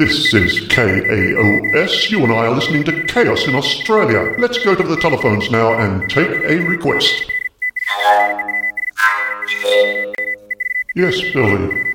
This 0.00 0.32
is 0.32 0.60
KAOS. 0.68 2.10
You 2.10 2.24
and 2.24 2.32
I 2.32 2.46
are 2.46 2.54
listening 2.54 2.84
to 2.84 3.04
Chaos 3.04 3.46
in 3.46 3.54
Australia. 3.54 4.34
Let's 4.38 4.56
go 4.56 4.74
to 4.74 4.82
the 4.82 4.96
telephones 4.96 5.50
now 5.50 5.74
and 5.74 6.08
take 6.08 6.30
a 6.30 6.56
request. 6.66 7.30
Yes, 10.96 11.20
Billy. 11.34 11.94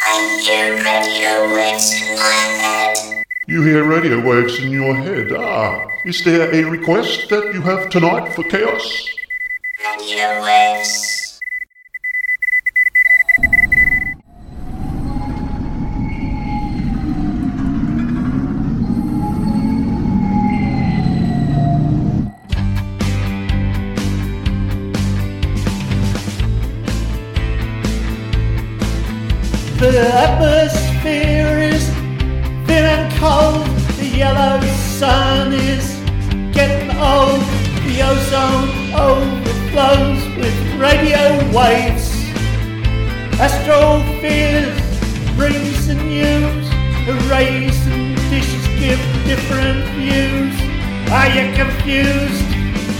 I 0.00 0.40
hear 0.40 0.76
radio 0.82 1.54
waves 1.54 1.92
in 1.92 2.16
my 2.16 2.40
head. 2.62 3.24
You 3.48 3.62
hear 3.64 3.84
radio 3.84 4.26
waves 4.26 4.58
in 4.58 4.70
your 4.70 4.94
head. 4.94 5.30
Ah, 5.32 5.86
is 6.06 6.24
there 6.24 6.50
a 6.54 6.64
request 6.64 7.28
that 7.28 7.52
you 7.52 7.60
have 7.60 7.90
tonight 7.90 8.32
for 8.32 8.44
Chaos? 8.44 9.10
Radio 9.78 10.42
waves. 10.42 11.13
The 29.94 30.12
atmosphere 30.12 31.56
is 31.72 31.86
thin 32.66 32.84
and 32.84 33.14
cold. 33.20 33.64
The 33.96 34.06
yellow 34.06 34.60
sun 34.98 35.52
is 35.52 35.86
getting 36.52 36.90
old. 36.98 37.38
The 37.86 38.02
ozone 38.02 38.70
overflows 38.90 40.36
with 40.36 40.56
radio 40.80 41.38
waves. 41.54 42.10
Astrophiles 43.38 44.74
brings 45.36 45.86
the 45.86 45.94
news. 45.94 46.68
The 47.06 47.14
rays 47.30 47.78
and 47.86 48.16
dishes 48.30 48.66
give 48.80 48.98
different 49.24 49.84
views. 49.94 50.56
Are 51.12 51.28
you 51.28 51.54
confused? 51.54 52.42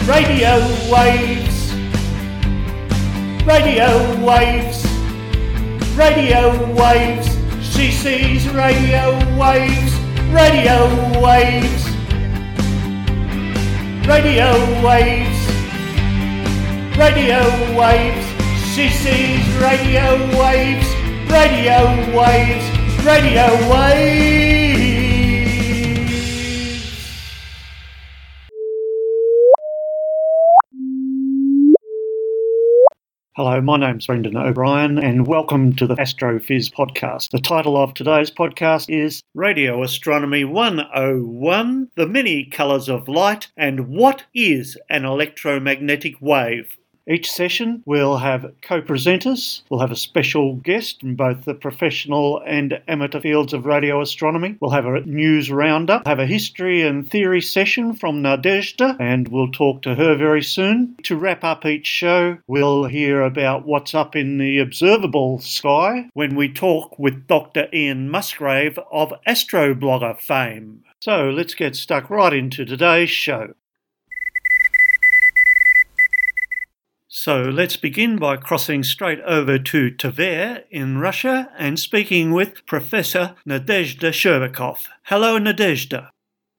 Radio 0.07 0.61
waves. 0.93 1.75
Radio 3.45 4.25
waves 4.25 4.94
radio 5.97 6.51
waves. 6.75 7.29
She 7.63 7.91
sees 7.91 8.49
radio 8.49 9.13
waves, 9.39 9.95
radio 10.31 10.87
waves, 11.23 11.85
radio 14.07 14.53
waves, 14.85 15.39
radio 16.99 17.43
waves. 17.79 18.27
She 18.75 18.89
sees 18.89 19.47
radio 19.57 20.17
waves, 20.39 20.89
radio 21.31 21.79
waves, 22.17 23.05
radio 23.05 23.47
waves. 23.71 24.44
Hello, 33.37 33.61
my 33.61 33.77
name's 33.77 34.07
Brendan 34.07 34.37
O'Brien, 34.37 34.97
and 34.97 35.27
welcome 35.27 35.75
to 35.75 35.89
the 35.89 35.97
Astrophiz 35.97 36.73
podcast. 36.73 37.31
The 37.31 37.41
title 37.41 37.77
of 37.77 37.93
today's 37.93 38.31
podcast 38.31 38.89
is 38.89 39.25
Radio 39.35 39.83
Astronomy 39.83 40.45
101 40.45 41.89
The 41.97 42.07
Many 42.07 42.45
Colours 42.45 42.89
of 42.89 43.09
Light 43.09 43.49
and 43.57 43.89
What 43.89 44.23
is 44.37 44.79
an 44.89 45.05
Electromagnetic 45.05 46.15
Wave? 46.21 46.77
Each 47.07 47.31
session 47.31 47.83
will 47.85 48.17
have 48.17 48.55
co 48.63 48.81
presenters. 48.81 49.61
We'll 49.69 49.81
have 49.81 49.93
a 49.93 49.97
special 49.97 50.57
guest 50.57 51.01
from 51.01 51.17
both 51.17 51.45
the 51.45 51.53
professional 51.53 52.41
and 52.47 52.81
amateur 52.89 53.21
fields 53.21 53.53
of 53.53 53.67
radio 53.67 54.01
astronomy. 54.01 54.57
We'll 54.59 54.71
have 54.71 54.87
a 54.87 55.01
news 55.03 55.51
roundup, 55.51 56.07
have 56.07 56.19
a 56.19 56.27
history 56.27 56.81
and 56.81 57.09
theory 57.09 57.43
session 57.43 57.95
from 57.95 58.23
Nadezhda, 58.23 58.97
and 58.99 59.29
we'll 59.29 59.53
talk 59.53 59.83
to 59.83 59.95
her 59.95 60.17
very 60.17 60.43
soon. 60.43 60.97
To 61.03 61.17
wrap 61.17 61.45
up 61.45 61.67
each 61.67 61.87
show, 61.87 62.39
we'll 62.47 62.85
hear 62.85 63.21
about 63.21 63.67
what's 63.67 63.95
up 63.95 64.17
in 64.17 64.39
the 64.39 64.59
observable 64.59 65.41
sky 65.41 66.09
when 66.15 66.35
we 66.35 66.51
talk 66.51 66.99
with 66.99 67.27
Dr. 67.27 67.69
Ian 67.75 68.09
Musgrave 68.09 68.79
of 68.91 69.13
Astroblogger 69.29 70.19
fame. 70.19 70.85
So 71.01 71.29
let's 71.29 71.55
get 71.55 71.77
stuck 71.77 72.09
right 72.09 72.33
into 72.33 72.65
today's 72.65 73.11
show. 73.11 73.53
So 77.17 77.43
let's 77.43 77.77
begin 77.77 78.17
by 78.17 78.37
crossing 78.37 78.83
straight 78.83 79.21
over 79.21 79.57
to 79.57 79.93
Tver 79.93 80.65
in 80.69 80.99
Russia 80.99 81.49
and 81.57 81.79
speaking 81.79 82.33
with 82.33 82.67
Professor 82.67 83.37
Nadezhda 83.47 84.11
Sherbakov. 84.11 84.89
Hello, 85.05 85.39
Nadezhda. 85.39 86.09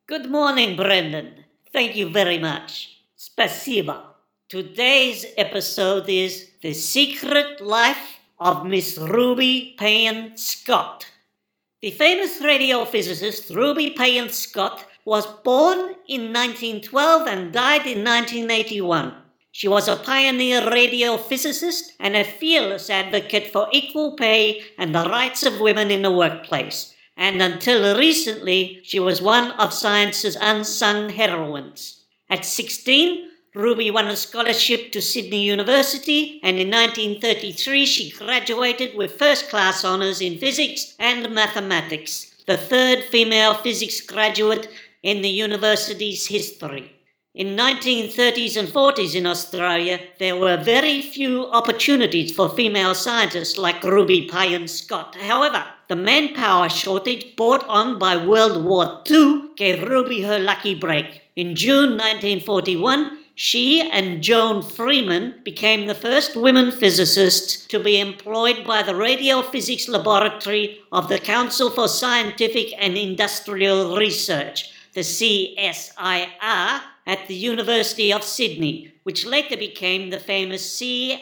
Good 0.07 0.31
morning, 0.31 0.77
Brendan. 0.77 1.43
Thank 1.73 1.97
you 1.97 2.07
very 2.07 2.39
much. 2.39 3.01
Spasiba. 3.17 4.01
Today's 4.47 5.25
episode 5.35 6.07
is 6.07 6.51
The 6.61 6.73
Secret 6.73 7.59
Life 7.59 8.21
of 8.39 8.65
Miss 8.65 8.97
Ruby 8.97 9.75
Payne 9.77 10.37
Scott. 10.37 11.05
The 11.81 11.91
famous 11.91 12.39
radio 12.41 12.85
physicist 12.85 13.49
Ruby 13.49 13.89
Payne 13.89 14.29
Scott 14.29 14.85
was 15.03 15.25
born 15.43 15.79
in 16.07 16.31
1912 16.31 17.27
and 17.27 17.51
died 17.51 17.85
in 17.85 18.05
1981. 18.05 19.24
She 19.57 19.69
was 19.69 19.87
a 19.87 19.95
pioneer 19.95 20.69
radio 20.69 21.15
physicist 21.15 21.93
and 21.97 22.13
a 22.13 22.25
fearless 22.25 22.89
advocate 22.89 23.53
for 23.53 23.69
equal 23.71 24.11
pay 24.17 24.65
and 24.77 24.93
the 24.93 25.07
rights 25.07 25.45
of 25.45 25.61
women 25.61 25.91
in 25.91 26.01
the 26.01 26.11
workplace. 26.11 26.93
And 27.15 27.41
until 27.41 27.97
recently, 27.97 28.81
she 28.83 28.99
was 28.99 29.21
one 29.21 29.51
of 29.51 29.71
science's 29.71 30.35
unsung 30.41 31.07
heroines. 31.07 32.01
At 32.29 32.43
16, 32.43 33.29
Ruby 33.53 33.89
won 33.89 34.07
a 34.07 34.17
scholarship 34.17 34.91
to 34.91 35.01
Sydney 35.01 35.43
University, 35.43 36.41
and 36.43 36.59
in 36.59 36.69
1933 36.69 37.85
she 37.85 38.11
graduated 38.11 38.93
with 38.97 39.17
first 39.17 39.49
class 39.49 39.85
honours 39.85 40.19
in 40.19 40.37
physics 40.37 40.95
and 40.99 41.33
mathematics, 41.33 42.43
the 42.45 42.57
third 42.57 43.05
female 43.05 43.53
physics 43.53 44.01
graduate 44.01 44.67
in 45.01 45.21
the 45.21 45.29
university's 45.29 46.27
history. 46.27 46.91
In 47.35 47.57
1930s 47.57 48.55
and 48.55 48.69
40s 48.69 49.13
in 49.13 49.25
Australia, 49.25 49.99
there 50.19 50.37
were 50.37 50.55
very 50.55 51.01
few 51.01 51.47
opportunities 51.47 52.33
for 52.33 52.47
female 52.47 52.95
scientists 52.95 53.57
like 53.57 53.83
Ruby 53.83 54.29
Payne 54.31 54.69
Scott. 54.69 55.17
However, 55.17 55.65
the 55.89 55.97
manpower 55.97 56.69
shortage 56.69 57.35
brought 57.35 57.67
on 57.67 57.99
by 57.99 58.15
World 58.15 58.63
War 58.63 59.01
II 59.11 59.49
gave 59.57 59.83
Ruby 59.83 60.21
her 60.21 60.39
lucky 60.39 60.75
break. 60.75 61.23
In 61.35 61.57
June 61.57 61.97
1941, 61.97 63.17
she 63.35 63.81
and 63.81 64.23
Joan 64.23 64.61
Freeman 64.61 65.35
became 65.43 65.87
the 65.87 65.93
first 65.93 66.37
women 66.37 66.71
physicists 66.71 67.67
to 67.67 67.81
be 67.81 67.99
employed 67.99 68.65
by 68.65 68.81
the 68.81 68.95
Radio 68.95 69.41
Physics 69.41 69.89
Laboratory 69.89 70.79
of 70.93 71.09
the 71.09 71.19
Council 71.19 71.69
for 71.69 71.89
Scientific 71.89 72.73
and 72.77 72.95
Industrial 72.95 73.97
Research, 73.97 74.71
the 74.95 75.01
CSIR, 75.01 76.81
at 77.07 77.27
the 77.27 77.35
University 77.35 78.11
of 78.11 78.23
Sydney, 78.23 78.91
which 79.03 79.25
later 79.25 79.55
became 79.55 80.09
the 80.09 80.19
famous 80.19 80.79
CSIRO. 80.79 81.19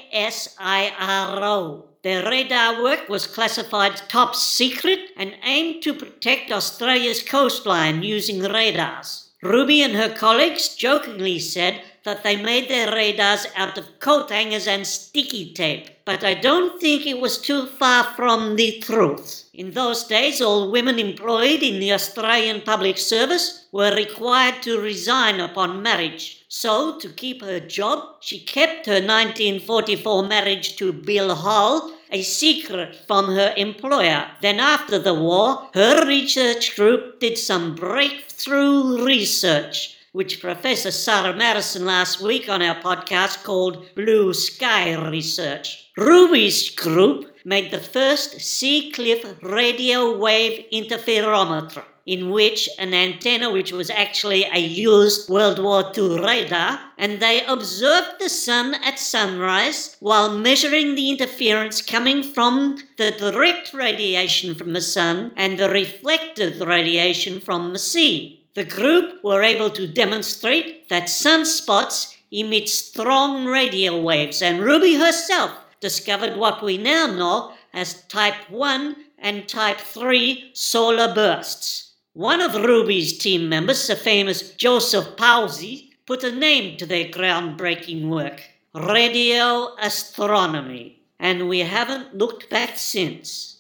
Their 2.03 2.23
radar 2.29 2.81
work 2.81 3.09
was 3.09 3.28
classified 3.28 3.97
top 4.07 4.35
secret 4.35 5.09
and 5.17 5.35
aimed 5.44 5.83
to 5.83 5.94
protect 5.94 6.51
Australia's 6.51 7.22
coastline 7.22 8.03
using 8.03 8.39
radars. 8.39 9.29
Ruby 9.41 9.81
and 9.81 9.95
her 9.95 10.13
colleagues 10.13 10.75
jokingly 10.75 11.39
said 11.39 11.81
that 12.03 12.24
they 12.24 12.36
made 12.36 12.69
their 12.69 12.91
radars 12.94 13.47
out 13.56 13.78
of 13.78 14.00
coat 14.00 14.30
hangers 14.30 14.68
and 14.68 14.86
sticky 14.86 15.54
tape, 15.54 15.89
but 16.06 16.24
I 16.24 16.33
don't 16.33 16.80
think 16.81 17.06
it 17.06 17.22
was 17.22 17.38
too 17.38 17.66
far 17.66 18.04
from 18.16 18.57
the 18.57 18.80
truth. 18.80 19.50
In 19.54 19.72
those 19.72 20.04
days, 20.04 20.42
all 20.42 20.72
women 20.72 21.00
employed 21.00 21.63
in 21.63 21.80
the 21.80 21.94
Australian 21.94 22.62
public 22.62 22.98
service 22.98 23.68
were 23.72 23.95
required 23.95 24.62
to 24.63 24.81
resign 24.81 25.39
upon 25.39 25.81
marriage. 25.81 26.44
So, 26.50 26.98
to 27.00 27.10
keep 27.10 27.42
her 27.42 27.60
job, 27.60 28.18
she 28.19 28.39
kept 28.39 28.86
her 28.88 29.01
1944 29.01 30.27
marriage 30.27 30.75
to 30.77 30.92
Bill 30.92 31.33
Hall 31.36 31.92
a 32.12 32.22
secret 32.22 32.95
from 33.07 33.25
her 33.25 33.54
employer. 33.57 34.27
Then, 34.42 34.60
after 34.60 35.00
the 35.00 35.16
war, 35.16 35.69
her 35.74 36.06
research 36.06 36.75
group 36.75 37.19
did 37.19 37.38
some 37.38 37.75
breakthrough 37.75 39.04
research 39.04 39.98
which 40.13 40.39
Professor 40.39 40.92
Sarah 40.92 41.36
Maddison 41.36 41.86
last 41.86 42.21
week 42.21 42.48
on 42.48 42.62
our 42.62 42.75
podcast 42.75 43.44
called 43.44 43.94
Blue 43.95 44.31
Sky 44.33 44.94
Research. 45.10 45.92
Ruby's 45.98 46.69
group 46.69 47.36
made 47.44 47.71
the 47.71 47.80
first 47.80 48.39
Sea 48.39 48.92
Cliff 48.92 49.25
radio 49.42 50.15
wave 50.18 50.65
interferometer. 50.71 51.83
in 52.06 52.31
which 52.31 52.68
an 52.80 52.94
antenna, 52.94 53.50
which 53.50 53.71
was 53.71 53.89
actually 53.89 54.44
a 54.54 54.60
used 54.60 55.30
World 55.30 55.57
War 55.57 55.89
II 55.98 56.19
radar, 56.19 56.77
and 56.98 57.21
they 57.21 57.45
observed 57.45 58.19
the 58.19 58.27
sun 58.27 58.75
at 58.83 59.00
sunrise 59.00 59.95
while 60.01 60.38
measuring 60.38 60.95
the 60.95 61.10
interference 61.10 61.81
coming 61.81 62.21
from 62.21 62.77
the 62.98 63.12
direct 63.12 63.74
radiation 63.74 64.54
from 64.54 64.74
the 64.74 64.81
sun 64.81 65.31
and 65.38 65.57
the 65.57 65.69
reflected 65.69 66.60
radiation 66.60 67.39
from 67.39 67.71
the 67.71 67.80
sea. 67.80 68.43
The 68.55 68.63
group 68.63 69.23
were 69.23 69.41
able 69.41 69.71
to 69.71 69.88
demonstrate 69.88 70.88
that 70.89 71.05
sunspots 71.05 72.15
emit 72.31 72.69
strong 72.69 73.45
radio 73.45 74.00
waves, 74.00 74.41
and 74.44 74.59
Ruby 74.59 74.95
herself 74.95 75.51
discovered 75.79 76.38
what 76.38 76.61
we 76.61 76.77
now 76.77 77.07
know 77.07 77.53
as 77.73 78.03
type 78.03 78.50
1 78.51 78.95
and 79.17 79.47
type 79.47 79.79
3 79.79 80.51
solar 80.53 81.13
bursts. 81.15 81.94
One 82.13 82.41
of 82.41 82.53
Ruby's 82.53 83.17
team 83.17 83.50
members, 83.50 83.88
the 83.88 83.95
famous 83.95 84.51
Joseph 84.51 85.15
Pawsey, 85.15 85.89
put 86.05 86.23
a 86.23 86.31
name 86.31 86.77
to 86.77 86.85
their 86.85 87.05
groundbreaking 87.05 88.07
work 88.07 88.41
radio 88.75 89.75
astronomy, 89.79 91.01
and 91.19 91.50
we 91.50 91.59
haven't 91.59 92.15
looked 92.15 92.50
back 92.50 92.77
since. 92.77 93.52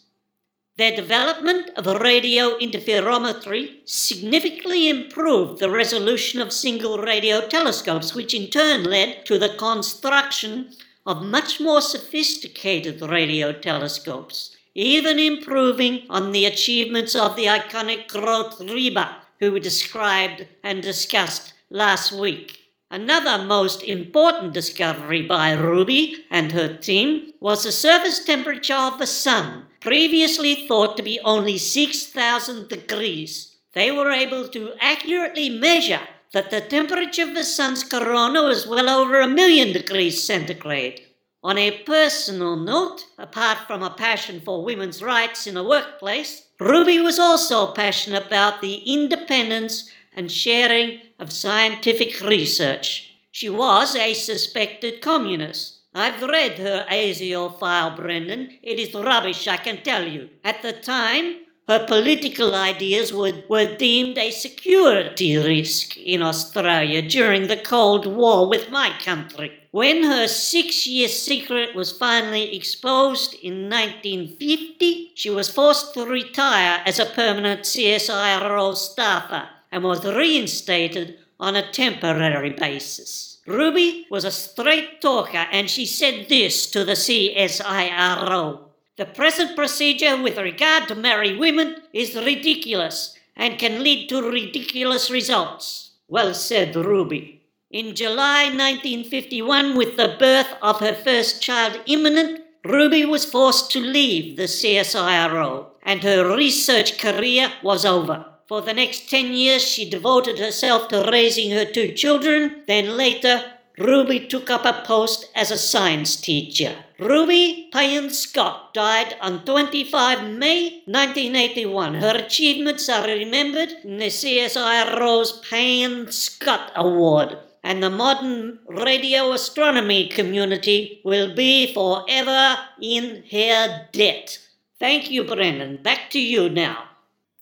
Their 0.75 0.95
development 0.95 1.69
of 1.75 1.85
radio 1.85 2.57
interferometry 2.57 3.81
significantly 3.85 4.89
improved 4.89 5.59
the 5.59 5.69
resolution 5.69 6.41
of 6.41 6.51
single 6.51 6.97
radio 6.97 7.47
telescopes, 7.47 8.15
which 8.15 8.33
in 8.33 8.49
turn 8.49 8.83
led 8.83 9.25
to 9.27 9.37
the 9.37 9.55
construction 9.55 10.71
of 11.05 11.23
much 11.23 11.59
more 11.59 11.81
sophisticated 11.81 13.01
radio 13.01 13.53
telescopes 13.53 14.55
even 14.75 15.19
improving 15.19 16.01
on 16.09 16.31
the 16.31 16.45
achievements 16.45 17.15
of 17.15 17.35
the 17.35 17.45
iconic 17.45 18.07
Grote 18.07 18.59
Reber, 18.59 19.09
who 19.39 19.51
we 19.51 19.59
described 19.59 20.47
and 20.63 20.81
discussed 20.81 21.53
last 21.69 22.11
week. 22.11 22.59
Another 22.89 23.43
most 23.43 23.83
important 23.83 24.53
discovery 24.53 25.21
by 25.21 25.53
Ruby 25.53 26.25
and 26.29 26.51
her 26.51 26.75
team 26.75 27.33
was 27.39 27.63
the 27.63 27.71
surface 27.71 28.23
temperature 28.23 28.75
of 28.75 28.99
the 28.99 29.07
Sun, 29.07 29.65
previously 29.83 30.65
thought 30.65 30.95
to 30.95 31.03
be 31.03 31.19
only 31.25 31.57
6,000 31.57 32.69
degrees. 32.69 33.57
They 33.73 33.91
were 33.91 34.11
able 34.11 34.47
to 34.47 34.71
accurately 34.79 35.49
measure 35.49 35.99
that 36.31 36.51
the 36.51 36.61
temperature 36.61 37.23
of 37.23 37.35
the 37.35 37.43
Sun's 37.43 37.83
corona 37.83 38.43
was 38.43 38.65
well 38.65 38.89
over 38.89 39.19
a 39.19 39.27
million 39.27 39.73
degrees 39.73 40.23
centigrade. 40.23 41.01
On 41.43 41.57
a 41.57 41.79
personal 41.79 42.55
note, 42.55 43.03
apart 43.17 43.57
from 43.67 43.83
a 43.83 43.89
passion 43.89 44.39
for 44.39 44.63
women's 44.63 45.03
rights 45.03 45.47
in 45.47 45.55
the 45.55 45.63
workplace, 45.63 46.47
Ruby 46.61 47.01
was 47.01 47.19
also 47.19 47.73
passionate 47.73 48.27
about 48.27 48.61
the 48.61 48.75
independence 48.75 49.91
and 50.15 50.31
sharing 50.31 51.01
of 51.19 51.33
scientific 51.33 52.21
research. 52.21 53.17
She 53.31 53.49
was 53.49 53.97
a 53.97 54.13
suspected 54.13 55.01
communist. 55.01 55.79
I've 55.95 56.21
read 56.23 56.57
her 56.57 56.85
ASIO 56.89 57.59
file, 57.59 57.95
Brendan. 57.95 58.57
It 58.63 58.79
is 58.79 58.95
rubbish, 58.95 59.47
I 59.47 59.57
can 59.57 59.83
tell 59.83 60.07
you. 60.07 60.29
At 60.43 60.63
the 60.63 60.73
time, 60.73 61.35
her 61.67 61.85
political 61.85 62.55
ideas 62.55 63.13
were, 63.13 63.43
were 63.47 63.77
deemed 63.77 64.17
a 64.17 64.31
security 64.31 65.37
risk 65.37 65.95
in 65.95 66.21
Australia 66.21 67.01
during 67.01 67.47
the 67.47 67.57
Cold 67.57 68.05
War 68.05 68.49
with 68.49 68.69
my 68.69 68.89
country. 69.03 69.51
When 69.71 70.03
her 70.03 70.27
six 70.27 70.85
year 70.85 71.07
secret 71.07 71.73
was 71.73 71.91
finally 71.91 72.55
exposed 72.55 73.35
in 73.35 73.69
1950, 73.69 75.11
she 75.15 75.29
was 75.29 75.49
forced 75.49 75.93
to 75.93 76.05
retire 76.05 76.81
as 76.85 76.99
a 76.99 77.05
permanent 77.05 77.61
CSIRO 77.61 78.75
staffer 78.75 79.47
and 79.71 79.83
was 79.83 80.05
reinstated 80.05 81.17
on 81.39 81.55
a 81.55 81.71
temporary 81.71 82.51
basis. 82.51 83.32
Ruby 83.45 84.07
was 84.09 84.23
a 84.23 84.31
straight 84.31 85.01
talker 85.01 85.45
and 85.51 85.69
she 85.69 85.85
said 85.85 86.29
this 86.29 86.69
to 86.71 86.85
the 86.85 86.93
CSIRO. 86.93 88.59
The 88.95 89.05
present 89.05 89.55
procedure 89.55 90.21
with 90.21 90.37
regard 90.37 90.87
to 90.87 90.95
married 90.95 91.39
women 91.39 91.81
is 91.91 92.15
ridiculous 92.15 93.17
and 93.35 93.59
can 93.59 93.83
lead 93.83 94.07
to 94.09 94.21
ridiculous 94.21 95.09
results. 95.09 95.91
Well 96.07 96.33
said, 96.33 96.75
Ruby. 96.75 97.41
In 97.69 97.95
July 97.95 98.45
1951, 98.45 99.75
with 99.75 99.97
the 99.97 100.15
birth 100.19 100.53
of 100.61 100.79
her 100.79 100.93
first 100.93 101.41
child 101.41 101.81
imminent, 101.85 102.41
Ruby 102.63 103.03
was 103.03 103.25
forced 103.25 103.71
to 103.71 103.79
leave 103.79 104.37
the 104.37 104.43
CSIRO 104.43 105.65
and 105.81 106.03
her 106.03 106.35
research 106.35 106.97
career 106.97 107.51
was 107.61 107.83
over. 107.83 108.32
For 108.53 108.61
the 108.61 108.75
next 108.75 109.09
10 109.09 109.33
years, 109.33 109.63
she 109.63 109.89
devoted 109.89 110.37
herself 110.37 110.87
to 110.89 111.09
raising 111.11 111.49
her 111.49 111.65
two 111.65 111.91
children. 111.93 112.61
Then 112.67 112.95
later, 112.95 113.43
Ruby 113.79 114.27
took 114.27 114.51
up 114.51 114.63
a 114.63 114.85
post 114.85 115.31
as 115.33 115.49
a 115.49 115.57
science 115.57 116.15
teacher. 116.15 116.75
Ruby 116.99 117.71
Payne 117.73 118.11
Scott 118.11 118.75
died 118.75 119.15
on 119.19 119.43
25 119.43 120.37
May 120.37 120.83
1981. 120.85 121.95
Her 121.95 122.15
achievements 122.15 122.87
are 122.89 123.07
remembered 123.07 123.71
in 123.83 123.97
the 123.97 124.11
CSIRO's 124.11 125.31
Payne 125.49 126.11
Scott 126.11 126.71
Award 126.75 127.35
and 127.63 127.81
the 127.81 127.89
modern 127.89 128.59
radio 128.67 129.31
astronomy 129.31 130.07
community 130.09 131.01
will 131.03 131.33
be 131.33 131.73
forever 131.73 132.57
in 132.79 133.23
her 133.31 133.87
debt. 133.91 134.37
Thank 134.77 135.09
you, 135.09 135.23
Brendan. 135.23 135.77
Back 135.81 136.11
to 136.11 136.19
you 136.19 136.49
now. 136.49 136.92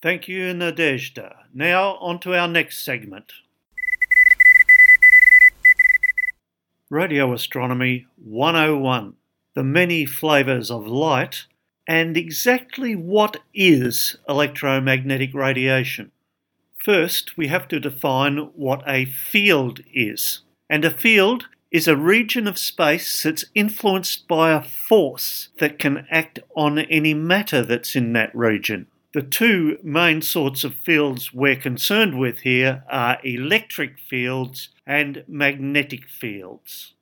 Thank 0.01 0.27
you, 0.27 0.51
Nadezhda. 0.53 1.35
Now, 1.53 1.95
on 1.97 2.19
to 2.21 2.33
our 2.33 2.47
next 2.47 2.83
segment. 2.83 3.33
Radio 6.89 7.31
Astronomy 7.33 8.07
101 8.17 9.13
The 9.53 9.63
Many 9.63 10.07
Flavours 10.07 10.71
of 10.71 10.87
Light 10.87 11.45
and 11.87 12.17
exactly 12.17 12.95
what 12.95 13.37
is 13.53 14.17
electromagnetic 14.27 15.35
radiation. 15.35 16.11
First, 16.83 17.37
we 17.37 17.49
have 17.49 17.67
to 17.67 17.79
define 17.79 18.37
what 18.55 18.81
a 18.87 19.05
field 19.05 19.81
is. 19.93 20.41
And 20.67 20.83
a 20.83 20.89
field 20.89 21.45
is 21.69 21.87
a 21.87 21.95
region 21.95 22.47
of 22.47 22.57
space 22.57 23.21
that's 23.21 23.45
influenced 23.53 24.27
by 24.27 24.51
a 24.51 24.63
force 24.63 25.49
that 25.59 25.77
can 25.77 26.07
act 26.09 26.39
on 26.55 26.79
any 26.79 27.13
matter 27.13 27.61
that's 27.61 27.95
in 27.95 28.13
that 28.13 28.33
region. 28.35 28.87
The 29.13 29.21
two 29.21 29.77
main 29.83 30.21
sorts 30.21 30.63
of 30.63 30.73
fields 30.73 31.33
we're 31.33 31.57
concerned 31.57 32.17
with 32.17 32.39
here 32.39 32.85
are 32.89 33.19
electric 33.25 33.99
fields 33.99 34.69
and 34.87 35.25
magnetic 35.27 36.07
fields. 36.07 36.93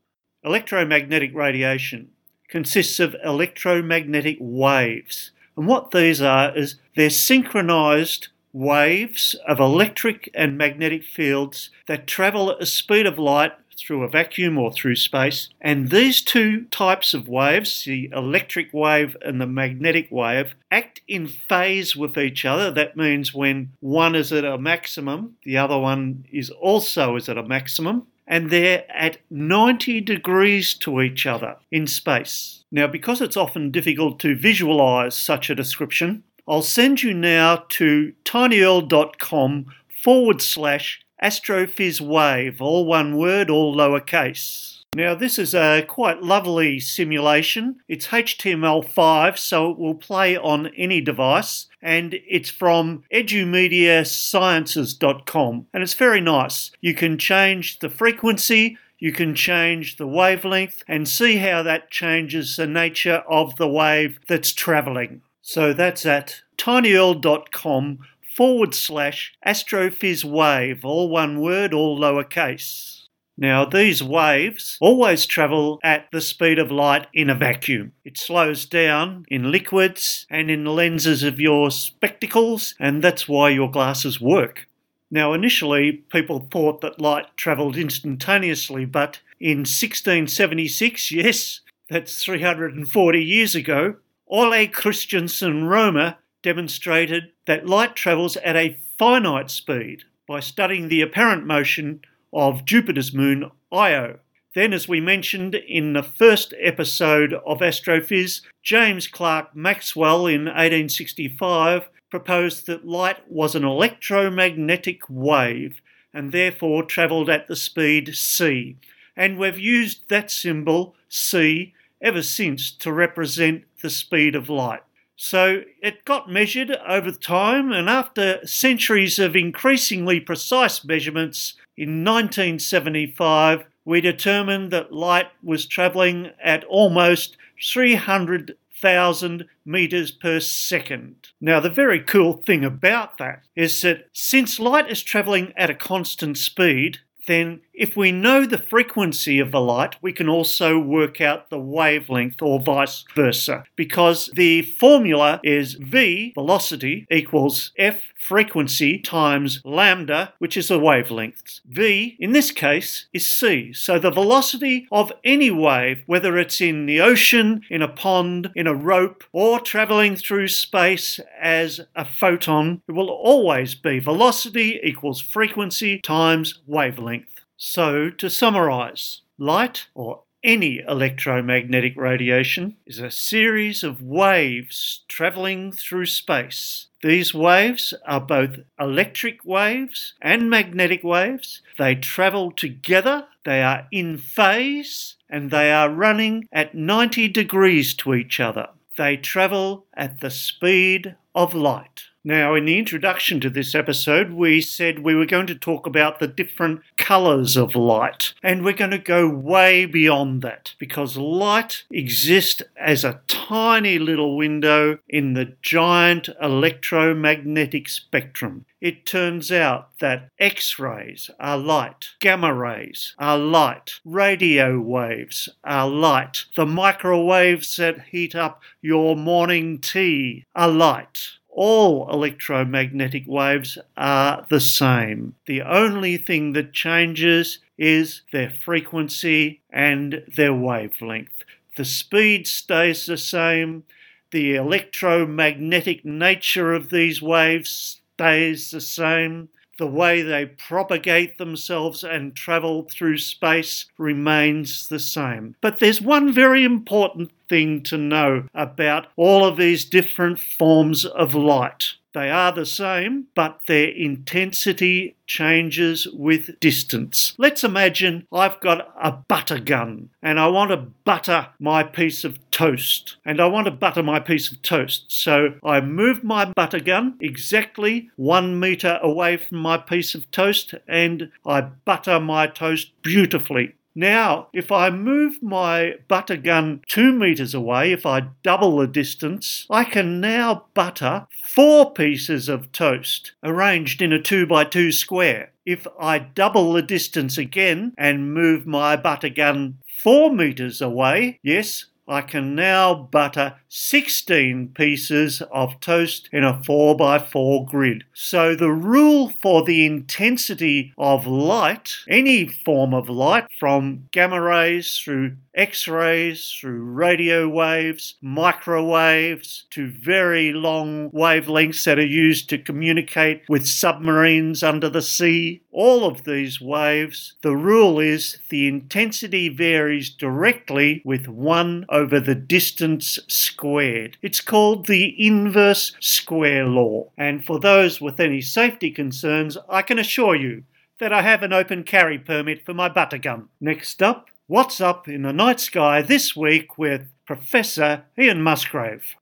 Electromagnetic 0.43 1.35
radiation 1.35 2.09
consists 2.47 2.99
of 2.99 3.15
electromagnetic 3.23 4.37
waves, 4.39 5.29
and 5.55 5.67
what 5.67 5.91
these 5.91 6.19
are 6.19 6.57
is 6.57 6.77
they're 6.95 7.11
synchronized 7.11 8.29
waves 8.53 9.35
of 9.47 9.59
electric 9.59 10.31
and 10.33 10.57
magnetic 10.57 11.03
fields 11.03 11.69
that 11.85 12.07
travel 12.07 12.49
at 12.49 12.59
the 12.59 12.65
speed 12.65 13.05
of 13.05 13.19
light 13.19 13.51
through 13.79 14.03
a 14.03 14.09
vacuum 14.09 14.57
or 14.57 14.71
through 14.71 14.95
space. 14.95 15.49
And 15.61 15.89
these 15.89 16.21
two 16.21 16.65
types 16.65 17.13
of 17.13 17.27
waves, 17.27 17.85
the 17.85 18.09
electric 18.13 18.73
wave 18.73 19.15
and 19.23 19.39
the 19.39 19.47
magnetic 19.47 20.07
wave, 20.11 20.55
act 20.71 21.01
in 21.07 21.27
phase 21.27 21.95
with 21.95 22.17
each 22.17 22.45
other. 22.45 22.71
That 22.71 22.97
means 22.97 23.33
when 23.33 23.71
one 23.79 24.15
is 24.15 24.31
at 24.31 24.45
a 24.45 24.57
maximum, 24.57 25.37
the 25.43 25.57
other 25.57 25.77
one 25.77 26.25
is 26.31 26.49
also 26.49 27.15
is 27.15 27.29
at 27.29 27.37
a 27.37 27.43
maximum. 27.43 28.07
And 28.27 28.51
they're 28.51 28.85
at 28.89 29.17
90 29.31 30.01
degrees 30.01 30.75
to 30.75 31.01
each 31.01 31.25
other 31.25 31.55
in 31.71 31.87
space. 31.87 32.63
Now, 32.71 32.85
because 32.85 33.21
it's 33.21 33.37
often 33.37 33.71
difficult 33.71 34.19
to 34.19 34.35
visualize 34.35 35.15
such 35.15 35.49
a 35.49 35.55
description, 35.55 36.23
I'll 36.47 36.61
send 36.61 37.03
you 37.03 37.13
now 37.13 37.65
to 37.69 38.13
tinyurl.com 38.25 39.65
forward 40.03 40.41
slash 40.41 41.01
astrophyswave, 41.23 42.61
all 42.61 42.85
one 42.85 43.17
word, 43.17 43.49
all 43.49 43.75
lowercase. 43.75 44.79
Now, 44.95 45.13
this 45.13 45.37
is 45.37 45.53
a 45.53 45.83
quite 45.87 46.23
lovely 46.23 46.79
simulation. 46.79 47.75
It's 47.87 48.07
HTML5, 48.07 49.37
so 49.37 49.69
it 49.69 49.77
will 49.77 49.93
play 49.93 50.35
on 50.35 50.71
any 50.75 50.99
device, 50.99 51.67
and 51.79 52.15
it's 52.27 52.49
from 52.49 53.03
edumediasciences.com, 53.13 55.67
and 55.71 55.83
it's 55.83 55.93
very 55.93 56.21
nice. 56.21 56.71
You 56.81 56.95
can 56.95 57.19
change 57.19 57.77
the 57.79 57.89
frequency, 57.89 58.79
you 58.97 59.11
can 59.11 59.35
change 59.35 59.97
the 59.97 60.07
wavelength, 60.07 60.81
and 60.87 61.07
see 61.07 61.37
how 61.37 61.61
that 61.61 61.91
changes 61.91 62.55
the 62.55 62.65
nature 62.65 63.21
of 63.29 63.57
the 63.57 63.67
wave 63.67 64.19
that's 64.27 64.53
travelling. 64.53 65.21
So 65.43 65.71
that's 65.71 66.03
at 66.05 66.41
tinyurl.com 66.57 67.99
forward 68.39 68.73
slash 68.73 69.33
astrophyswave, 69.45 70.85
all 70.85 71.09
one 71.09 71.41
word, 71.41 71.73
all 71.73 71.99
lowercase. 71.99 73.01
Now, 73.37 73.65
these 73.65 74.01
waves 74.01 74.77
always 74.79 75.25
travel 75.25 75.77
at 75.83 76.07
the 76.13 76.21
speed 76.21 76.57
of 76.57 76.71
light 76.71 77.07
in 77.13 77.29
a 77.29 77.35
vacuum. 77.35 77.91
It 78.05 78.17
slows 78.17 78.65
down 78.65 79.25
in 79.27 79.51
liquids 79.51 80.25
and 80.29 80.49
in 80.49 80.63
lenses 80.63 81.21
of 81.21 81.41
your 81.41 81.69
spectacles, 81.69 82.75
and 82.79 83.03
that's 83.03 83.27
why 83.27 83.49
your 83.49 83.69
glasses 83.69 84.21
work. 84.21 84.69
Now, 85.11 85.33
initially, 85.33 85.91
people 86.09 86.47
thought 86.49 86.79
that 86.79 87.01
light 87.01 87.25
travelled 87.35 87.75
instantaneously, 87.75 88.85
but 88.85 89.19
in 89.41 89.65
1676, 89.67 91.11
yes, 91.11 91.59
that's 91.89 92.23
340 92.23 93.21
years 93.21 93.53
ago, 93.53 93.95
Ole 94.29 94.65
Christensen 94.67 95.65
Romer 95.65 96.15
demonstrated 96.41 97.31
that 97.45 97.67
light 97.67 97.95
travels 97.95 98.37
at 98.37 98.55
a 98.55 98.77
finite 98.97 99.51
speed 99.51 100.03
by 100.27 100.39
studying 100.39 100.87
the 100.87 101.01
apparent 101.01 101.45
motion 101.45 102.01
of 102.31 102.65
Jupiter's 102.65 103.13
moon 103.13 103.51
Io. 103.71 104.19
Then, 104.55 104.73
as 104.73 104.87
we 104.87 104.99
mentioned 104.99 105.55
in 105.55 105.93
the 105.93 106.03
first 106.03 106.53
episode 106.59 107.33
of 107.45 107.59
Astrophiz, 107.59 108.41
James 108.63 109.07
Clerk 109.07 109.55
Maxwell 109.55 110.25
in 110.25 110.45
1865 110.45 111.89
proposed 112.09 112.65
that 112.65 112.87
light 112.87 113.17
was 113.29 113.53
an 113.55 113.63
electromagnetic 113.63 115.01
wave 115.07 115.81
and 116.13 116.31
therefore 116.31 116.83
travelled 116.83 117.29
at 117.29 117.47
the 117.47 117.55
speed 117.55 118.15
c. 118.15 118.77
And 119.15 119.37
we've 119.37 119.59
used 119.59 120.09
that 120.09 120.31
symbol, 120.31 120.95
c, 121.07 121.73
ever 122.01 122.23
since 122.23 122.71
to 122.71 122.91
represent 122.91 123.65
the 123.81 123.89
speed 123.89 124.35
of 124.35 124.49
light. 124.49 124.81
So 125.21 125.63
it 125.83 126.05
got 126.05 126.31
measured 126.31 126.71
over 126.87 127.11
time, 127.11 127.73
and 127.73 127.89
after 127.89 128.39
centuries 128.47 129.19
of 129.19 129.35
increasingly 129.35 130.21
precise 130.21 130.85
measurements, 130.85 131.55
in 131.75 132.05
1975 132.05 133.65
we 133.83 133.99
determined 133.99 134.71
that 134.71 134.93
light 134.93 135.27
was 135.43 135.65
travelling 135.65 136.31
at 136.41 136.63
almost 136.63 137.35
300,000 137.61 139.45
metres 139.65 140.11
per 140.11 140.39
second. 140.39 141.15
Now, 141.41 141.59
the 141.59 141.69
very 141.69 141.99
cool 141.99 142.33
thing 142.33 142.63
about 142.63 143.17
that 143.17 143.43
is 143.57 143.81
that 143.81 144.07
since 144.13 144.57
light 144.57 144.89
is 144.89 145.03
travelling 145.03 145.51
at 145.57 145.69
a 145.69 145.75
constant 145.75 146.37
speed, 146.37 146.99
then 147.29 147.61
if 147.73 147.95
we 147.95 148.11
know 148.11 148.45
the 148.45 148.57
frequency 148.57 149.39
of 149.39 149.51
the 149.51 149.61
light, 149.61 149.95
we 150.01 150.11
can 150.11 150.27
also 150.27 150.77
work 150.77 151.21
out 151.21 151.49
the 151.49 151.59
wavelength 151.59 152.41
or 152.41 152.59
vice 152.59 153.05
versa 153.15 153.63
because 153.77 154.29
the 154.33 154.63
formula 154.63 155.39
is 155.43 155.75
v 155.75 156.33
velocity 156.35 157.07
equals 157.09 157.71
f 157.77 158.01
frequency 158.19 158.99
times 158.99 159.61
lambda, 159.63 160.33
which 160.39 160.57
is 160.57 160.67
the 160.67 160.77
wavelength. 160.77 161.61
v 161.65 162.17
in 162.19 162.33
this 162.33 162.51
case 162.51 163.07
is 163.13 163.25
c. 163.25 163.71
So 163.73 163.97
the 163.97 164.11
velocity 164.11 164.87
of 164.91 165.13
any 165.23 165.49
wave, 165.49 166.03
whether 166.05 166.37
it's 166.37 166.59
in 166.59 166.85
the 166.85 166.99
ocean, 166.99 167.61
in 167.69 167.81
a 167.81 167.87
pond, 167.87 168.51
in 168.55 168.67
a 168.67 168.75
rope, 168.75 169.23
or 169.31 169.59
traveling 169.59 170.15
through 170.15 170.49
space 170.49 171.19
as 171.39 171.79
a 171.95 172.05
photon, 172.05 172.81
it 172.87 172.91
will 172.91 173.09
always 173.09 173.73
be 173.73 173.99
velocity 173.99 174.79
equals 174.83 175.21
frequency 175.21 175.99
times 175.99 176.59
wavelength. 176.67 177.18
So, 177.61 178.09
to 178.09 178.29
summarize, 178.29 179.19
light 179.37 179.87
or 179.93 180.21
any 180.41 180.79
electromagnetic 180.87 181.97
radiation 181.97 182.77
is 182.85 182.99
a 182.99 183.11
series 183.11 183.83
of 183.83 184.01
waves 184.01 185.01
traveling 185.09 185.73
through 185.73 186.05
space. 186.05 186.87
These 187.03 187.33
waves 187.33 187.93
are 188.07 188.21
both 188.21 188.59
electric 188.79 189.43
waves 189.43 190.13
and 190.21 190.49
magnetic 190.49 191.03
waves. 191.03 191.61
They 191.77 191.95
travel 191.95 192.53
together, 192.53 193.27
they 193.43 193.61
are 193.61 193.89
in 193.91 194.17
phase, 194.17 195.17
and 195.29 195.51
they 195.51 195.73
are 195.73 195.89
running 195.89 196.47
at 196.53 196.73
90 196.73 197.27
degrees 197.27 197.93
to 197.95 198.13
each 198.13 198.39
other. 198.39 198.69
They 198.97 199.17
travel 199.17 199.85
at 199.93 200.21
the 200.21 200.31
speed 200.31 201.17
of 201.35 201.53
light. 201.53 202.03
Now, 202.25 202.53
in 202.53 202.65
the 202.65 202.77
introduction 202.77 203.39
to 203.39 203.49
this 203.49 203.73
episode, 203.73 204.31
we 204.33 204.59
said 204.59 204.99
we 204.99 205.15
were 205.15 205.25
going 205.25 205.47
to 205.47 205.55
talk 205.55 205.87
about 205.87 206.19
the 206.19 206.27
different 206.27 206.81
colours 206.97 207.55
of 207.55 207.77
light, 207.77 208.33
and 208.43 208.65
we're 208.65 208.73
going 208.73 208.91
to 208.91 208.97
go 208.97 209.29
way 209.29 209.85
beyond 209.85 210.41
that 210.41 210.73
because 210.79 211.15
light 211.15 211.85
exists 211.89 212.61
as 212.75 213.05
a 213.05 213.21
tiny 213.27 213.97
little 213.97 214.35
window 214.35 214.99
in 215.07 215.33
the 215.33 215.53
giant 215.61 216.27
electromagnetic 216.41 217.87
spectrum. 217.87 218.65
It 218.81 219.05
turns 219.05 219.49
out 219.49 219.97
that 219.99 220.29
X 220.37 220.77
rays 220.77 221.29
are 221.39 221.57
light, 221.57 222.09
gamma 222.19 222.53
rays 222.53 223.13
are 223.17 223.37
light, 223.37 223.93
radio 224.03 224.77
waves 224.77 225.47
are 225.63 225.87
light, 225.87 226.45
the 226.57 226.65
microwaves 226.65 227.77
that 227.77 228.07
heat 228.11 228.35
up 228.35 228.61
your 228.81 229.15
morning 229.15 229.79
tea 229.79 230.45
are 230.53 230.69
light 230.69 231.38
all 231.59 232.09
electromagnetic 232.09 233.25
waves 233.27 233.77
are 233.97 234.47
the 234.49 234.61
same. 234.61 235.35
The 235.45 235.61
only 235.61 236.15
thing 236.15 236.53
that 236.53 236.71
changes 236.71 237.59
is 237.77 238.21
their 238.31 238.49
frequency 238.49 239.59
and 239.69 240.23
their 240.37 240.53
wavelength. 240.53 241.43
The 241.75 241.83
speed 241.83 242.47
stays 242.47 243.05
the 243.05 243.17
same, 243.17 243.83
the 244.31 244.55
electromagnetic 244.55 246.05
nature 246.05 246.71
of 246.71 246.91
these 246.91 247.21
waves 247.21 247.99
stays 248.15 248.71
the 248.71 248.79
same. 248.79 249.49
The 249.79 249.87
way 249.87 250.21
they 250.21 250.45
propagate 250.45 251.37
themselves 251.37 252.03
and 252.03 252.35
travel 252.35 252.83
through 252.91 253.19
space 253.19 253.85
remains 253.97 254.89
the 254.89 254.99
same. 254.99 255.55
But 255.61 255.79
there's 255.79 256.01
one 256.01 256.33
very 256.33 256.65
important 256.65 257.31
thing 257.47 257.83
to 257.83 257.97
know 257.97 258.49
about 258.53 259.07
all 259.15 259.45
of 259.45 259.55
these 259.55 259.85
different 259.85 260.37
forms 260.37 261.05
of 261.05 261.33
light. 261.33 261.93
They 262.19 262.31
are 262.31 262.51
the 262.51 262.65
same, 262.65 263.27
but 263.33 263.61
their 263.65 263.87
intensity 263.87 265.15
changes 265.25 266.05
with 266.11 266.59
distance. 266.59 267.33
Let's 267.37 267.63
imagine 267.63 268.27
I've 268.29 268.59
got 268.59 268.93
a 269.01 269.13
butter 269.13 269.57
gun 269.57 270.09
and 270.21 270.37
I 270.37 270.47
want 270.47 270.71
to 270.71 270.77
butter 271.05 271.47
my 271.61 271.81
piece 271.83 272.25
of 272.25 272.37
toast. 272.51 273.15
And 273.23 273.39
I 273.39 273.45
want 273.45 273.67
to 273.67 273.71
butter 273.71 274.03
my 274.03 274.19
piece 274.19 274.51
of 274.51 274.61
toast. 274.61 275.05
So 275.07 275.53
I 275.63 275.79
move 275.79 276.21
my 276.21 276.43
butter 276.43 276.81
gun 276.81 277.15
exactly 277.21 278.09
one 278.17 278.59
meter 278.59 278.99
away 279.01 279.37
from 279.37 279.59
my 279.59 279.77
piece 279.77 280.13
of 280.13 280.29
toast 280.29 280.73
and 280.89 281.31
I 281.45 281.61
butter 281.61 282.19
my 282.19 282.47
toast 282.47 282.91
beautifully. 283.01 283.75
Now, 283.95 284.47
if 284.53 284.71
I 284.71 284.89
move 284.89 285.41
my 285.41 285.95
butter 286.07 286.37
gun 286.37 286.81
two 286.87 287.11
metres 287.11 287.53
away, 287.53 287.91
if 287.91 288.05
I 288.05 288.29
double 288.43 288.77
the 288.77 288.87
distance, 288.87 289.65
I 289.69 289.83
can 289.83 290.21
now 290.21 290.65
butter 290.73 291.27
four 291.47 291.91
pieces 291.91 292.47
of 292.47 292.71
toast 292.71 293.33
arranged 293.43 294.01
in 294.01 294.13
a 294.13 294.21
two 294.21 294.45
by 294.45 294.63
two 294.63 294.91
square. 294.91 295.51
If 295.65 295.87
I 295.99 296.19
double 296.19 296.73
the 296.73 296.81
distance 296.81 297.37
again 297.37 297.93
and 297.97 298.33
move 298.33 298.65
my 298.65 298.95
butter 298.95 299.29
gun 299.29 299.79
four 300.01 300.33
metres 300.33 300.81
away, 300.81 301.39
yes, 301.43 301.85
I 302.07 302.21
can 302.21 302.55
now 302.55 302.95
butter 302.95 303.55
16 303.69 304.69
pieces 304.69 305.43
of 305.51 305.79
toast 305.79 306.27
in 306.31 306.43
a 306.43 306.53
4x4 306.53 307.67
grid. 307.67 308.03
So 308.13 308.55
the 308.55 308.71
rule 308.71 309.29
for 309.29 309.63
the 309.63 309.85
intensity 309.85 310.91
of 310.97 311.27
light, 311.27 311.91
any 312.07 312.47
form 312.47 312.95
of 312.95 313.09
light 313.09 313.45
from 313.59 314.09
gamma 314.11 314.41
rays 314.41 314.97
through 314.97 315.35
X 315.53 315.87
rays, 315.87 316.55
through 316.59 316.83
radio 316.83 317.49
waves, 317.49 318.15
microwaves, 318.21 319.65
to 319.71 319.89
very 319.89 320.53
long 320.53 321.09
wavelengths 321.11 321.83
that 321.83 321.99
are 321.99 322.05
used 322.05 322.49
to 322.49 322.57
communicate 322.57 323.43
with 323.49 323.67
submarines 323.67 324.63
under 324.63 324.89
the 324.89 325.01
sea. 325.01 325.61
All 325.71 326.05
of 326.05 326.23
these 326.23 326.61
waves, 326.61 327.33
the 327.41 327.55
rule 327.55 327.99
is 327.99 328.39
the 328.49 328.67
intensity 328.67 329.49
varies 329.49 330.09
directly 330.09 331.01
with 331.03 331.27
1 331.27 331.85
over 331.89 332.19
the 332.19 332.35
distance 332.35 333.19
squared. 333.27 333.58
It's 333.63 334.41
called 334.41 334.87
the 334.87 335.15
inverse 335.17 335.95
square 335.99 336.65
law. 336.65 337.11
And 337.17 337.45
for 337.45 337.59
those 337.59 337.99
with 337.99 338.19
any 338.19 338.41
safety 338.41 338.91
concerns, 338.91 339.57
I 339.67 339.81
can 339.81 339.99
assure 339.99 340.35
you 340.35 340.63
that 340.99 341.13
I 341.13 341.21
have 341.21 341.43
an 341.43 341.53
open 341.53 341.83
carry 341.83 342.17
permit 342.17 342.65
for 342.65 342.73
my 342.73 342.89
butter 342.89 343.17
gun. 343.17 343.49
Next 343.59 344.01
up, 344.01 344.29
What's 344.47 344.81
Up 344.81 345.07
in 345.07 345.21
the 345.21 345.33
Night 345.33 345.59
Sky 345.59 346.01
this 346.01 346.35
week 346.35 346.77
with 346.77 347.07
Professor 347.25 348.05
Ian 348.17 348.41
Musgrave. 348.41 349.15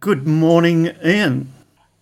Good 0.00 0.26
morning, 0.26 0.94
Ian. 1.04 1.52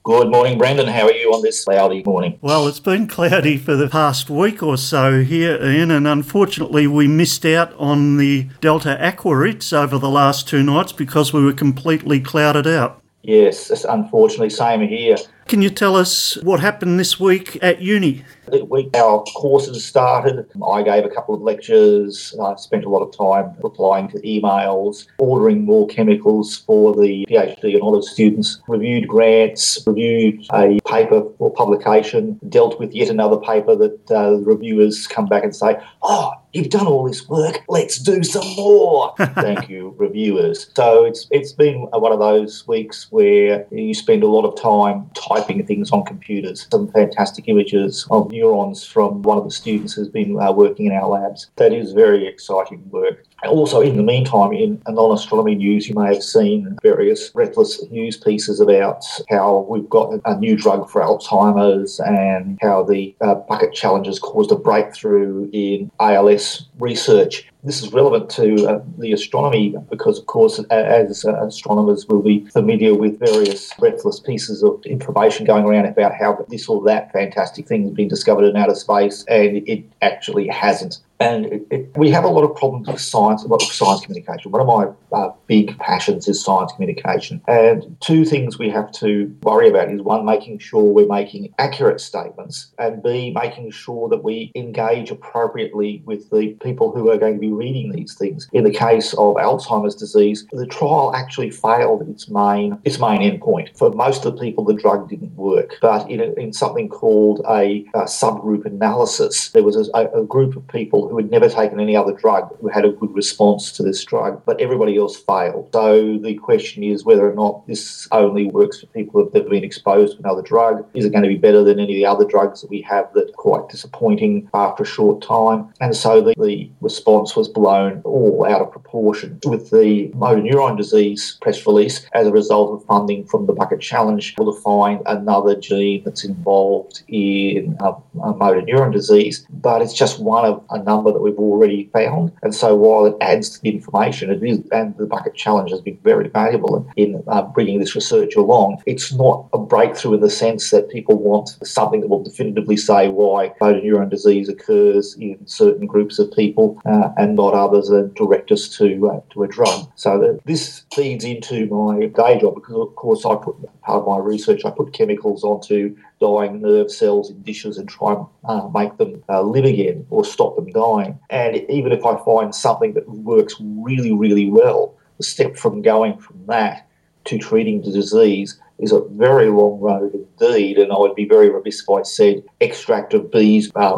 Good 0.06 0.30
morning, 0.30 0.56
Brendan. 0.56 0.86
How 0.86 1.06
are 1.06 1.12
you 1.12 1.34
on 1.34 1.42
this 1.42 1.64
cloudy 1.64 2.04
morning? 2.04 2.38
Well, 2.40 2.68
it's 2.68 2.78
been 2.78 3.08
cloudy 3.08 3.56
for 3.56 3.74
the 3.74 3.88
past 3.88 4.30
week 4.30 4.62
or 4.62 4.76
so 4.76 5.24
here, 5.24 5.60
Ian, 5.60 5.90
and 5.90 6.06
unfortunately, 6.06 6.86
we 6.86 7.08
missed 7.08 7.44
out 7.44 7.74
on 7.76 8.16
the 8.16 8.46
Delta 8.60 8.96
Aquarids 9.00 9.72
over 9.72 9.98
the 9.98 10.08
last 10.08 10.46
two 10.46 10.62
nights 10.62 10.92
because 10.92 11.32
we 11.32 11.42
were 11.42 11.52
completely 11.52 12.20
clouded 12.20 12.68
out. 12.68 13.02
Yes, 13.24 13.68
it's 13.68 13.82
unfortunately, 13.82 14.50
same 14.50 14.86
here. 14.86 15.16
Can 15.48 15.60
you 15.60 15.70
tell 15.70 15.96
us 15.96 16.40
what 16.44 16.60
happened 16.60 17.00
this 17.00 17.18
week 17.18 17.58
at 17.60 17.82
uni? 17.82 18.24
The 18.48 18.64
week 18.64 18.96
our 18.96 19.22
courses 19.34 19.84
started, 19.84 20.46
I 20.66 20.82
gave 20.82 21.04
a 21.04 21.08
couple 21.08 21.34
of 21.34 21.42
lectures. 21.42 22.34
I 22.40 22.54
spent 22.56 22.84
a 22.84 22.88
lot 22.88 23.02
of 23.02 23.16
time 23.16 23.56
replying 23.62 24.08
to 24.08 24.18
emails, 24.20 25.06
ordering 25.18 25.64
more 25.64 25.88
chemicals 25.88 26.58
for 26.58 26.94
the 26.94 27.26
PhD 27.28 27.74
and 27.74 27.82
honours 27.82 28.10
students, 28.10 28.60
reviewed 28.68 29.08
grants, 29.08 29.82
reviewed 29.86 30.46
a 30.52 30.78
paper 30.86 31.24
for 31.38 31.52
publication, 31.52 32.38
dealt 32.48 32.78
with 32.78 32.92
yet 32.94 33.08
another 33.08 33.36
paper 33.36 33.74
that 33.74 34.10
uh, 34.10 34.30
the 34.30 34.44
reviewers 34.44 35.06
come 35.08 35.26
back 35.26 35.42
and 35.42 35.54
say, 35.54 35.76
oh, 36.02 36.32
you've 36.56 36.70
done 36.70 36.86
all 36.86 37.06
this 37.06 37.28
work, 37.28 37.62
let's 37.68 37.98
do 37.98 38.22
some 38.22 38.46
more. 38.56 39.14
Thank 39.18 39.68
you, 39.68 39.94
reviewers. 39.98 40.70
So 40.74 41.04
it's 41.04 41.26
it's 41.30 41.52
been 41.52 41.86
one 41.92 42.12
of 42.12 42.18
those 42.18 42.66
weeks 42.66 43.08
where 43.10 43.66
you 43.70 43.94
spend 43.94 44.22
a 44.22 44.26
lot 44.26 44.44
of 44.44 44.60
time 44.60 45.10
typing 45.14 45.64
things 45.66 45.90
on 45.90 46.04
computers. 46.04 46.66
Some 46.70 46.90
fantastic 46.92 47.48
images 47.48 48.06
of 48.10 48.32
neurons 48.36 48.84
from 48.84 49.22
one 49.22 49.38
of 49.38 49.44
the 49.44 49.50
students 49.50 49.94
who's 49.94 50.08
been 50.08 50.38
uh, 50.38 50.52
working 50.52 50.86
in 50.86 50.92
our 50.92 51.08
labs. 51.08 51.50
That 51.56 51.72
is 51.72 51.92
very 51.92 52.26
exciting 52.26 52.88
work. 52.90 53.24
Also, 53.44 53.80
in 53.82 53.96
the 53.96 54.02
meantime, 54.02 54.52
in 54.52 54.80
non 54.88 55.12
astronomy 55.12 55.54
news, 55.54 55.88
you 55.88 55.94
may 55.94 56.14
have 56.14 56.22
seen 56.22 56.76
various 56.82 57.30
breathless 57.30 57.84
news 57.90 58.16
pieces 58.16 58.60
about 58.60 59.04
how 59.28 59.66
we've 59.68 59.88
got 59.90 60.14
a 60.24 60.38
new 60.38 60.56
drug 60.56 60.88
for 60.88 61.02
Alzheimer's 61.02 62.00
and 62.00 62.58
how 62.62 62.82
the 62.82 63.14
uh, 63.20 63.34
bucket 63.34 63.74
challenge 63.74 64.06
has 64.06 64.18
caused 64.18 64.50
a 64.52 64.56
breakthrough 64.56 65.50
in 65.52 65.90
ALS 66.00 66.66
research. 66.78 67.46
This 67.62 67.82
is 67.82 67.92
relevant 67.92 68.30
to 68.30 68.66
uh, 68.66 68.82
the 68.98 69.12
astronomy 69.12 69.74
because, 69.90 70.18
of 70.18 70.26
course, 70.26 70.58
as 70.70 71.24
uh, 71.24 71.44
astronomers 71.44 72.06
will 72.06 72.22
be 72.22 72.46
familiar 72.46 72.94
with 72.94 73.18
various 73.18 73.72
breathless 73.74 74.20
pieces 74.20 74.62
of 74.62 74.80
information 74.86 75.44
going 75.44 75.64
around 75.64 75.86
about 75.86 76.14
how 76.14 76.44
this 76.48 76.68
or 76.68 76.82
that 76.84 77.12
fantastic 77.12 77.66
thing 77.66 77.82
has 77.82 77.92
been 77.92 78.08
discovered 78.08 78.44
in 78.44 78.56
outer 78.56 78.74
space, 78.74 79.24
and 79.28 79.68
it 79.68 79.84
actually 80.00 80.46
hasn't. 80.48 81.00
And 81.20 81.46
it, 81.46 81.66
it, 81.70 81.90
we 81.96 82.10
have 82.10 82.24
a 82.24 82.28
lot 82.28 82.44
of 82.44 82.54
problems 82.56 82.88
with 82.88 83.00
science, 83.00 83.44
a 83.44 83.48
lot 83.48 83.62
of 83.62 83.68
science 83.68 84.02
communication. 84.02 84.50
One 84.50 84.60
of 84.60 84.66
my 84.66 85.16
uh, 85.16 85.32
big 85.46 85.78
passions 85.78 86.28
is 86.28 86.42
science 86.42 86.72
communication. 86.72 87.40
And 87.48 87.96
two 88.00 88.24
things 88.24 88.58
we 88.58 88.68
have 88.70 88.92
to 88.92 89.34
worry 89.42 89.68
about 89.68 89.90
is 89.90 90.02
one, 90.02 90.24
making 90.24 90.58
sure 90.58 90.82
we're 90.82 91.06
making 91.06 91.54
accurate 91.58 92.00
statements, 92.00 92.72
and 92.78 93.02
B, 93.02 93.32
making 93.34 93.70
sure 93.70 94.08
that 94.08 94.22
we 94.22 94.52
engage 94.54 95.10
appropriately 95.10 96.02
with 96.04 96.30
the 96.30 96.48
people 96.62 96.92
who 96.92 97.10
are 97.10 97.18
going 97.18 97.34
to 97.34 97.40
be 97.40 97.52
reading 97.52 97.92
these 97.92 98.14
things. 98.14 98.48
In 98.52 98.64
the 98.64 98.70
case 98.70 99.12
of 99.14 99.36
Alzheimer's 99.36 99.94
disease, 99.94 100.46
the 100.52 100.66
trial 100.66 101.14
actually 101.14 101.50
failed 101.50 102.08
its 102.08 102.28
main 102.28 102.78
its 102.84 102.98
main 102.98 103.20
endpoint. 103.20 103.76
For 103.76 103.90
most 103.90 104.24
of 104.24 104.34
the 104.34 104.40
people, 104.40 104.64
the 104.64 104.74
drug 104.74 105.08
didn't 105.08 105.34
work. 105.36 105.76
But 105.80 106.10
in, 106.10 106.20
a, 106.20 106.32
in 106.34 106.52
something 106.52 106.88
called 106.88 107.40
a, 107.48 107.84
a, 107.94 108.04
subgroup 108.06 108.64
analysis, 108.64 109.50
there 109.50 109.62
was 109.62 109.90
a, 109.94 110.06
a 110.14 110.24
group 110.24 110.56
of 110.56 110.66
people 110.68 111.05
who 111.08 111.16
had 111.16 111.30
never 111.30 111.48
taken 111.48 111.80
any 111.80 111.96
other 111.96 112.12
drug 112.12 112.56
who 112.60 112.68
had 112.68 112.84
a 112.84 112.92
good 112.92 113.14
response 113.14 113.72
to 113.72 113.82
this 113.82 114.04
drug, 114.04 114.42
but 114.44 114.60
everybody 114.60 114.96
else 114.96 115.16
failed. 115.16 115.70
So 115.72 116.18
the 116.18 116.34
question 116.34 116.82
is 116.82 117.04
whether 117.04 117.28
or 117.28 117.34
not 117.34 117.66
this 117.66 118.08
only 118.12 118.46
works 118.46 118.80
for 118.80 118.86
people 118.86 119.24
that 119.24 119.42
have 119.42 119.50
been 119.50 119.64
exposed 119.64 120.14
to 120.14 120.18
another 120.20 120.42
drug. 120.42 120.86
Is 120.94 121.04
it 121.04 121.10
going 121.10 121.22
to 121.22 121.28
be 121.28 121.36
better 121.36 121.62
than 121.62 121.78
any 121.80 121.94
of 121.94 121.96
the 121.96 122.06
other 122.06 122.24
drugs 122.24 122.60
that 122.60 122.70
we 122.70 122.80
have 122.82 123.12
that 123.14 123.30
are 123.30 123.32
quite 123.32 123.68
disappointing 123.68 124.48
after 124.54 124.82
a 124.82 124.86
short 124.86 125.22
time? 125.22 125.72
And 125.80 125.94
so 125.96 126.20
the, 126.20 126.34
the 126.38 126.70
response 126.80 127.36
was 127.36 127.48
blown 127.48 128.02
all 128.04 128.46
out 128.48 128.60
of 128.60 128.70
proportion. 128.70 129.38
With 129.44 129.70
the 129.70 130.08
motor 130.14 130.42
neuron 130.42 130.76
disease 130.76 131.38
press 131.40 131.66
release, 131.66 132.06
as 132.12 132.26
a 132.26 132.32
result 132.32 132.72
of 132.72 132.86
funding 132.86 133.24
from 133.26 133.46
the 133.46 133.52
Bucket 133.52 133.80
Challenge, 133.80 134.34
we'll 134.38 134.52
find 134.52 135.00
another 135.06 135.54
gene 135.56 136.02
that's 136.04 136.24
involved 136.24 137.02
in 137.08 137.76
a, 137.80 137.92
a 138.22 138.34
motor 138.34 138.62
neuron 138.62 138.92
disease, 138.92 139.46
but 139.50 139.82
it's 139.82 139.94
just 139.94 140.20
one 140.20 140.44
of 140.44 140.64
a 140.70 140.78
number 140.96 141.12
that 141.12 141.20
we've 141.20 141.38
already 141.38 141.90
found. 141.92 142.32
And 142.42 142.54
so 142.54 142.74
while 142.74 143.06
it 143.06 143.16
adds 143.20 143.50
to 143.50 143.62
the 143.62 143.70
information, 143.70 144.30
it 144.30 144.42
is, 144.42 144.60
and 144.72 144.96
the 144.96 145.06
Bucket 145.06 145.34
Challenge 145.34 145.70
has 145.70 145.80
been 145.80 145.98
very 146.02 146.28
valuable 146.28 146.88
in, 146.96 147.22
uh, 147.28 147.42
bringing 147.42 147.78
this 147.78 147.94
research 147.94 148.34
along, 148.36 148.82
it's 148.86 149.12
not 149.12 149.48
a 149.52 149.58
breakthrough 149.58 150.14
in 150.14 150.20
the 150.20 150.30
sense 150.30 150.70
that 150.70 150.88
people 150.88 151.16
want 151.16 151.48
something 151.62 152.00
that 152.00 152.08
will 152.08 152.22
definitively 152.22 152.76
say 152.76 153.08
why 153.08 153.52
motor 153.60 153.80
neuron 153.80 154.10
disease 154.10 154.48
occurs 154.48 155.16
in 155.20 155.36
certain 155.46 155.86
groups 155.86 156.18
of 156.18 156.30
people 156.32 156.80
uh, 156.86 157.08
and 157.16 157.36
not 157.36 157.54
others 157.54 157.88
and 157.90 158.14
direct 158.14 158.50
us 158.52 158.68
to, 158.76 159.10
uh, 159.10 159.20
to 159.32 159.42
a 159.42 159.48
drug. 159.48 159.90
So 159.96 160.40
this 160.44 160.84
feeds 160.94 161.24
into 161.24 161.66
my 161.66 162.06
day 162.06 162.40
job 162.40 162.54
because, 162.54 162.76
of 162.76 162.94
course, 162.96 163.24
I 163.24 163.34
put 163.36 163.56
part 163.86 164.00
of 164.00 164.06
my 164.06 164.18
research, 164.18 164.64
I 164.64 164.70
put 164.70 164.92
chemicals 164.92 165.44
onto 165.44 165.96
dying 166.20 166.60
nerve 166.60 166.90
cells 166.90 167.30
in 167.30 167.40
dishes 167.42 167.78
and 167.78 167.88
try 167.88 168.14
and 168.14 168.26
uh, 168.44 168.68
make 168.74 168.96
them 168.98 169.22
uh, 169.28 169.42
live 169.42 169.64
again 169.64 170.04
or 170.10 170.24
stop 170.24 170.56
them 170.56 170.70
dying. 170.72 171.18
And 171.30 171.56
even 171.70 171.92
if 171.92 172.04
I 172.04 172.22
find 172.24 172.54
something 172.54 172.94
that 172.94 173.08
works 173.08 173.54
really, 173.60 174.12
really 174.12 174.50
well, 174.50 174.94
the 175.18 175.24
step 175.24 175.56
from 175.56 175.82
going 175.82 176.18
from 176.18 176.44
that 176.46 176.88
to 177.26 177.38
treating 177.38 177.82
the 177.82 177.92
disease 177.92 178.60
is 178.78 178.92
a 178.92 179.00
very 179.12 179.48
long 179.48 179.80
road 179.80 180.12
indeed, 180.14 180.78
and 180.78 180.92
I 180.92 180.98
would 180.98 181.14
be 181.14 181.26
very 181.26 181.48
remiss 181.48 181.82
if 181.82 181.88
I 181.88 182.02
said 182.02 182.42
extract 182.60 183.14
of 183.14 183.30
bees 183.30 183.70
are 183.74 183.96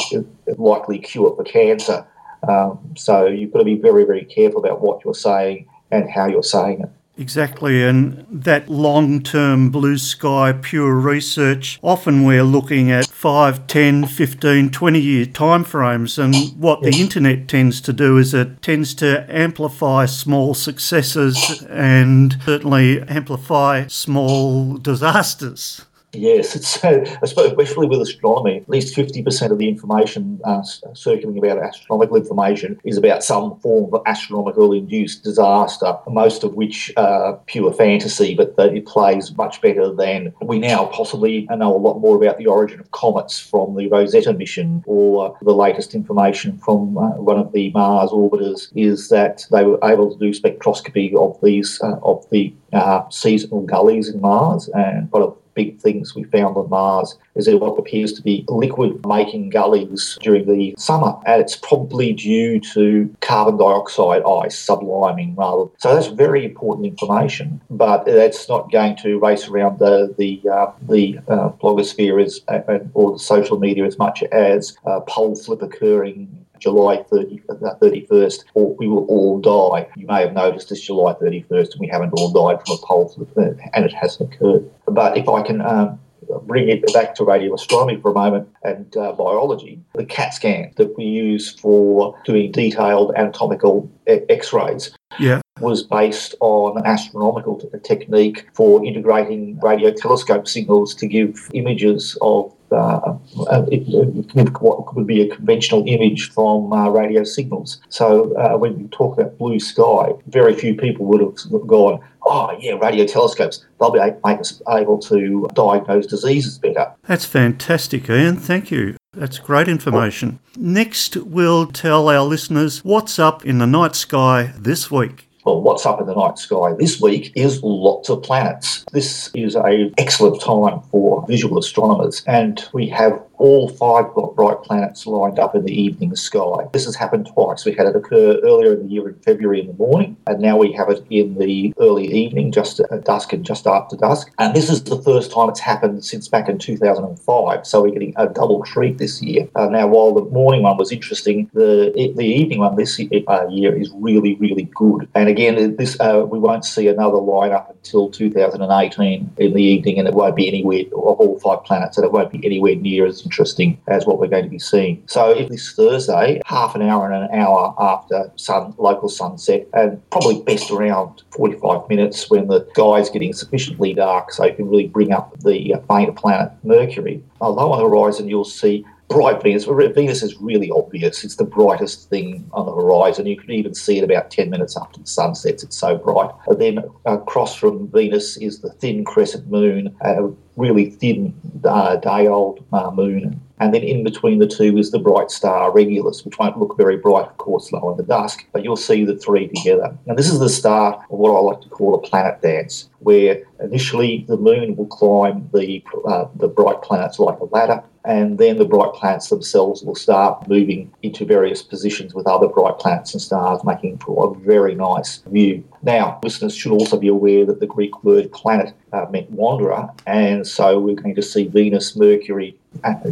likely 0.57 0.99
cure 0.99 1.35
for 1.35 1.45
cancer. 1.45 2.07
Um, 2.49 2.95
so 2.97 3.27
you've 3.27 3.53
got 3.53 3.59
to 3.59 3.65
be 3.65 3.75
very, 3.75 4.05
very 4.05 4.25
careful 4.25 4.65
about 4.65 4.81
what 4.81 5.05
you're 5.05 5.15
saying 5.15 5.67
and 5.91 6.09
how 6.09 6.27
you're 6.27 6.45
saying 6.45 6.83
it. 6.83 6.91
Exactly, 7.19 7.83
and 7.83 8.25
that 8.31 8.69
long 8.69 9.21
term 9.21 9.71
blue 9.71 9.99
sky 9.99 10.53
pure 10.53 10.95
research, 10.95 11.81
often 11.83 12.23
we're 12.23 12.45
looking 12.45 12.93
at 12.93 13.07
5, 13.07 13.67
10, 13.67 14.07
15, 14.07 14.71
20 14.71 15.01
year 15.01 15.27
timeframes. 15.27 16.17
And 16.17 16.57
what 16.57 16.83
the 16.83 16.97
internet 16.97 17.49
tends 17.49 17.81
to 17.83 17.93
do 17.93 18.19
is 18.19 18.35
it 18.35 18.63
tends 18.63 18.95
to 18.97 19.27
amplify 19.29 20.07
small 20.07 20.55
successes 20.55 21.67
and 21.69 22.37
certainly 22.45 23.03
amplify 23.03 23.89
small 23.89 24.77
disasters. 24.77 25.85
Yes, 26.15 26.57
it's 26.57 26.83
uh, 26.83 27.05
especially 27.21 27.87
with 27.87 28.01
astronomy. 28.01 28.57
At 28.57 28.69
least 28.69 28.95
fifty 28.95 29.23
percent 29.23 29.53
of 29.53 29.59
the 29.59 29.69
information 29.69 30.41
uh, 30.43 30.63
circulating 30.63 31.37
about 31.37 31.63
astronomical 31.63 32.17
information 32.17 32.81
is 32.83 32.97
about 32.97 33.23
some 33.23 33.61
form 33.61 33.93
of 33.93 34.03
astronomical-induced 34.07 35.23
disaster. 35.23 35.95
Most 36.09 36.45
of 36.45 36.55
which 36.55 36.91
are 36.97 37.35
pure 37.45 37.75
fantasy, 37.75 38.35
but 38.35 38.55
it 38.59 38.87
plays 38.87 39.37
much 39.37 39.61
better 39.61 39.93
than 39.93 40.33
we 40.41 40.59
now 40.59 40.87
possibly 40.87 41.47
know 41.51 41.77
a 41.77 41.77
lot 41.77 41.99
more 41.99 42.17
about 42.17 42.39
the 42.39 42.47
origin 42.47 42.81
of 42.81 42.91
comets 42.93 43.39
from 43.39 43.77
the 43.77 43.87
Rosetta 43.89 44.33
mission, 44.33 44.83
or 44.87 45.37
the 45.43 45.55
latest 45.55 45.95
information 45.95 46.57
from 46.57 46.97
uh, 46.97 47.11
one 47.21 47.39
of 47.39 47.53
the 47.53 47.71
Mars 47.73 48.13
orbiters 48.13 48.73
is 48.75 49.11
that 49.11 49.45
they 49.51 49.63
were 49.63 49.79
able 49.85 50.11
to 50.11 50.19
do 50.19 50.31
spectroscopy 50.31 51.15
of 51.15 51.39
these 51.43 51.79
uh, 51.83 51.99
of 52.03 52.27
the 52.31 52.55
uh, 52.73 53.07
seasonal 53.11 53.61
gullies 53.61 54.09
in 54.09 54.23
Mars, 54.23 54.71
and 54.73 55.13
one 55.13 55.23
of 55.23 55.37
big 55.59 55.81
things 55.81 56.15
we 56.15 56.23
found 56.37 56.57
on 56.57 56.71
Mars 56.71 57.19
is 57.35 57.47
there 57.47 57.59
what 57.59 57.79
appears 57.83 58.13
to 58.13 58.23
be 58.23 58.45
liquid 58.49 59.05
making 59.07 59.51
gullies 59.51 60.17
during 60.23 60.47
the 60.47 60.75
summer, 60.79 61.13
and 61.27 61.41
it's 61.43 61.57
probably 61.57 62.13
due 62.13 62.61
to 62.75 63.13
carbon 63.21 63.57
dioxide 63.59 64.23
ice 64.45 64.57
subliming 64.69 65.37
rather. 65.37 65.69
So 65.79 65.95
that's 65.95 66.07
very 66.27 66.45
important 66.45 66.87
information, 66.87 67.61
but 67.71 68.05
that's 68.05 68.49
not 68.49 68.71
going 68.71 68.95
to 68.99 69.19
race 69.19 69.49
around 69.49 69.81
the 69.81 70.15
the 70.17 70.33
uh, 70.49 70.71
the 70.95 71.19
uh, 71.27 71.49
blogosphere 71.61 72.17
as, 72.25 72.41
uh, 72.49 72.79
or 72.95 73.07
the 73.15 73.19
social 73.19 73.59
media 73.59 73.85
as 73.85 73.99
much 73.99 74.23
as 74.23 74.77
a 74.85 75.01
pole 75.01 75.35
flip 75.35 75.63
occurring 75.63 76.47
July 76.59 77.03
30, 77.03 77.41
31st, 77.49 78.41
uh, 78.41 78.43
or 78.55 78.75
we 78.77 78.89
will 78.89 79.05
all 79.07 79.41
die. 79.41 79.89
You 79.97 80.07
may 80.07 80.23
have 80.23 80.33
noticed 80.33 80.71
it's 80.73 80.81
July 80.81 81.15
31st 81.15 81.73
and 81.73 81.81
we 81.81 81.89
haven't 81.89 82.13
all 82.13 82.31
died 82.31 82.65
from 82.65 82.77
a 82.77 82.87
pulse, 82.87 83.17
and 83.37 83.85
it 83.85 83.93
hasn't 83.93 84.35
occurred. 84.35 84.71
But 84.87 85.17
if 85.17 85.29
I 85.29 85.43
can 85.43 85.61
um, 85.61 85.99
bring 86.43 86.69
it 86.69 86.93
back 86.93 87.15
to 87.17 87.25
radio 87.25 87.55
astronomy 87.55 88.01
for 88.01 88.11
a 88.11 88.15
moment 88.15 88.49
and 88.63 88.97
uh, 88.97 89.13
biology, 89.13 89.81
the 89.95 90.05
CAT 90.05 90.35
scan 90.35 90.73
that 90.77 90.97
we 90.97 91.05
use 91.05 91.53
for 91.55 92.19
doing 92.25 92.53
detailed 92.53 93.13
anatomical 93.17 93.91
x 94.07 94.53
rays. 94.53 94.95
Yeah 95.19 95.41
was 95.61 95.83
based 95.83 96.35
on 96.41 96.79
an 96.79 96.87
astronomical 96.87 97.57
technique 97.83 98.47
for 98.55 98.85
integrating 98.85 99.59
radio 99.61 99.91
telescope 99.91 100.47
signals 100.47 100.95
to 100.95 101.07
give 101.07 101.49
images 101.53 102.17
of 102.23 102.55
uh, 102.73 103.17
uh 103.51 103.65
it, 103.71 104.61
what 104.61 104.95
would 104.95 105.07
be 105.07 105.23
a 105.23 105.35
conventional 105.35 105.85
image 105.87 106.31
from 106.31 106.73
uh, 106.73 106.89
radio 106.89 107.25
signals. 107.25 107.81
So 107.89 108.35
uh, 108.37 108.57
when 108.57 108.79
you 108.79 108.89
talk 108.89 109.19
about 109.19 109.39
blue 109.39 109.61
sky, 109.61 110.13
very 110.29 110.55
few 110.55 110.75
people 110.75 111.07
would 111.07 111.21
have 111.21 111.67
gone, 111.67 112.01
oh 112.23 112.57
yeah, 112.61 112.73
radio 112.73 113.07
telescopes, 113.07 113.65
they'll 113.79 113.91
be 113.91 114.01
able 114.01 114.99
to 114.99 115.49
diagnose 115.55 116.07
diseases 116.07 116.59
better. 116.59 116.93
That's 117.07 117.25
fantastic, 117.25 118.09
Ian. 118.09 118.37
Thank 118.37 118.71
you. 118.71 118.97
That's 119.15 119.39
great 119.39 119.69
information. 119.69 120.39
Next, 120.57 121.17
we'll 121.17 121.67
tell 121.67 122.09
our 122.09 122.23
listeners 122.23 122.85
what's 122.85 123.19
up 123.19 123.45
in 123.45 123.59
the 123.59 123.67
night 123.67 123.97
sky 123.97 124.53
this 124.57 124.91
week. 124.91 125.28
Well, 125.49 125.63
what's 125.63 125.87
up 125.87 125.99
in 125.99 126.07
the 126.07 126.15
night 126.15 126.37
sky 126.37 126.75
this 126.75 127.01
week 127.01 127.33
is 127.35 127.63
lots 127.63 128.11
of 128.11 128.23
planets. 128.23 128.85
This 128.93 129.31
is 129.33 129.57
an 129.57 129.95
excellent 129.97 130.43
time 130.43 130.83
for 130.91 131.25
visual 131.27 131.59
astronomers, 131.59 132.23
and 132.27 132.63
we 132.75 132.87
have 132.91 133.19
all 133.39 133.69
five 133.69 134.07
bright 134.35 134.63
planets 134.63 135.07
lined 135.07 135.39
up 135.39 135.55
in 135.55 135.65
the 135.65 135.73
evening 135.73 136.15
sky. 136.17 136.67
This 136.73 136.85
has 136.85 136.97
happened 136.97 137.29
twice. 137.33 137.65
We 137.65 137.73
had 137.73 137.87
it 137.87 137.97
occur 137.97 138.39
earlier 138.43 138.73
in 138.73 138.87
the 138.87 138.93
year 138.93 139.09
in 139.09 139.15
February 139.21 139.61
in 139.61 139.69
the 139.69 139.75
morning, 139.75 140.17
and 140.27 140.41
now 140.41 140.57
we 140.57 140.73
have 140.73 140.91
it 140.91 141.05
in 141.11 141.39
the 141.39 141.73
early 141.81 142.07
evening, 142.07 142.53
just 142.53 142.81
at 142.81 143.05
dusk 143.05 143.33
and 143.33 143.45
just 143.45 143.67
after 143.67 143.97
dusk. 143.97 144.31
And 144.39 144.55
this 144.55 144.69
is 144.69 144.83
the 144.85 145.01
first 145.03 145.33
time 145.33 145.49
it's 145.49 145.61
happened 145.61 146.05
since 146.05 146.29
back 146.29 146.49
in 146.49 146.59
2005. 146.59 147.67
So 147.67 147.83
we're 147.83 147.91
getting 147.91 148.15
a 148.17 148.29
double 148.29 148.63
treat 148.65 148.99
this 148.99 149.23
year. 149.23 149.49
Uh, 149.55 149.69
now, 149.69 149.87
while 149.87 150.13
the 150.13 150.25
morning 150.27 150.63
one 150.63 150.77
was 150.77 150.93
interesting, 150.93 151.51
the 151.55 151.93
the 152.17 152.27
evening 152.27 152.59
one 152.59 152.77
this 152.77 153.01
uh, 153.29 153.47
year 153.49 153.77
is 153.77 153.91
really, 153.95 154.35
really 154.37 154.69
good. 154.75 155.09
And 155.15 155.29
again, 155.29 155.77
this 155.77 155.99
uh, 156.01 156.27
we 156.29 156.39
won't 156.39 156.65
see 156.65 156.89
another 156.89 157.19
lineup 157.19 157.71
until 157.71 158.11
2018 158.11 159.31
in 159.39 159.53
the 159.53 159.63
evening, 159.63 159.99
and 159.99 160.09
it 160.09 160.15
won't 160.15 160.37
be 160.37 160.49
anywhere 160.49 160.83
of 160.93 161.21
all 161.21 161.39
five 161.39 161.65
planets, 161.65 161.97
and 161.97 162.05
it 162.05 162.13
won't 162.13 162.33
be 162.33 162.45
anywhere 162.45 162.75
near 162.75 163.07
as 163.07 163.28
interesting 163.29 163.79
as 163.89 164.07
what 164.07 164.19
we're 164.19 164.29
going 164.29 164.45
to 164.45 164.51
be 164.51 164.59
seeing. 164.59 165.03
So, 165.07 165.31
if 165.31 165.49
this 165.51 165.73
Thursday, 165.73 166.41
half 166.47 166.75
an 166.75 166.83
hour 166.83 167.11
and 167.11 167.25
an 167.25 167.39
hour 167.39 167.75
after 167.79 168.33
sun 168.37 168.75
local 168.79 169.11
sunset, 169.11 169.67
and 169.75 170.01
probably 170.11 170.41
best 170.43 170.71
around 170.71 171.23
45 171.33 171.89
minutes 171.91 172.31
when 172.31 172.49
the 172.49 172.67
sky 172.73 173.01
is 173.01 173.11
getting 173.11 173.35
sufficiently 173.35 173.93
dark, 173.93 174.33
so 174.33 174.47
you 174.47 174.55
can 174.55 174.69
really 174.69 174.89
bring 174.89 175.13
up 175.13 175.39
the 175.41 175.75
uh, 175.75 175.81
fainter 175.89 176.13
planet 176.13 176.53
Mercury. 176.65 177.23
Low 177.41 177.73
on 177.73 177.79
the 177.79 177.85
horizon, 177.85 178.29
you'll 178.29 178.45
see 178.45 178.85
bright 179.09 179.43
Venus. 179.43 179.65
Venus 179.65 180.23
is 180.23 180.37
really 180.41 180.71
obvious. 180.71 181.25
It's 181.25 181.37
the 181.37 181.45
brightest 181.45 182.09
thing 182.11 182.49
on 182.53 182.67
the 182.67 182.75
horizon. 182.75 183.27
You 183.27 183.37
can 183.37 183.51
even 183.51 183.75
see 183.75 183.99
it 183.99 184.05
about 184.05 184.31
10 184.31 184.51
minutes 184.51 184.77
after 184.77 185.01
the 185.01 185.07
sun 185.07 185.35
sets. 185.35 185.63
It's 185.63 185.77
so 185.77 185.97
bright. 185.97 186.31
And 186.47 186.61
then 186.61 186.79
across 187.05 187.55
from 187.55 187.89
Venus 187.89 188.37
is 188.37 188.61
the 188.61 188.71
thin 188.71 189.05
crescent 189.05 189.51
moon, 189.51 189.95
a 190.03 190.29
really 190.59 190.91
thin 190.91 191.35
uh, 191.65 191.97
day 191.97 192.27
old 192.27 192.65
uh, 192.73 192.91
moon. 192.91 193.41
And 193.61 193.75
then 193.75 193.83
in 193.83 194.05
between 194.05 194.39
the 194.39 194.47
two 194.47 194.79
is 194.79 194.93
the 194.93 194.99
bright 194.99 195.31
star 195.31 195.73
Regulus, 195.73 196.25
which 196.25 196.39
won't 196.39 196.59
look 196.59 196.77
very 196.77 196.97
bright, 196.97 197.27
of 197.27 197.37
course, 197.39 197.73
low 197.73 197.91
in 197.91 197.97
the 197.97 198.05
dusk, 198.05 198.47
but 198.53 198.63
you'll 198.63 198.77
see 198.77 199.05
the 199.05 199.17
three 199.17 199.49
together. 199.49 199.97
And 200.07 200.17
this 200.17 200.31
is 200.31 200.39
the 200.39 200.49
start 200.49 201.01
of 201.11 201.19
what 201.19 201.37
I 201.37 201.41
like 201.41 201.61
to 201.63 201.69
call 201.69 201.95
a 201.95 201.99
planet 201.99 202.41
dance, 202.41 202.89
where 203.01 203.43
initially 203.61 204.25
the 204.29 204.37
moon 204.37 204.77
will 204.77 204.87
climb 204.87 205.49
the, 205.53 205.83
uh, 206.07 206.27
the 206.37 206.47
bright 206.47 206.83
planets 206.83 207.19
like 207.19 207.39
a 207.41 207.45
ladder, 207.47 207.83
and 208.09 208.39
then 208.39 208.57
the 208.57 208.65
bright 208.65 208.95
planets 208.95 209.29
themselves 209.29 209.83
will 209.83 209.95
start 209.95 210.49
moving 210.49 210.91
into 211.03 211.27
various 211.27 211.63
positions 211.63 212.15
with 212.15 212.27
other 212.27 212.49
bright 212.49 212.79
planets 212.79 213.13
and 213.13 213.21
stars, 213.21 213.63
making 213.65 213.99
for 213.99 214.31
a 214.31 214.35
very 214.41 214.75
nice 214.75 215.19
view. 215.27 215.63
Now, 215.83 216.19
listeners 216.23 216.57
should 216.57 216.73
also 216.73 216.99
be 216.99 217.09
aware 217.09 217.45
that 217.45 217.61
the 217.61 217.67
Greek 217.67 218.03
word 218.03 218.33
planet 218.33 218.73
uh, 218.95 219.05
meant 219.11 219.31
wanderer, 219.31 219.91
and 220.07 220.47
so 220.47 220.81
we're 220.81 220.95
going 220.95 221.15
to 221.17 221.23
see 221.23 221.49
Venus, 221.49 221.97
Mercury, 221.97 222.57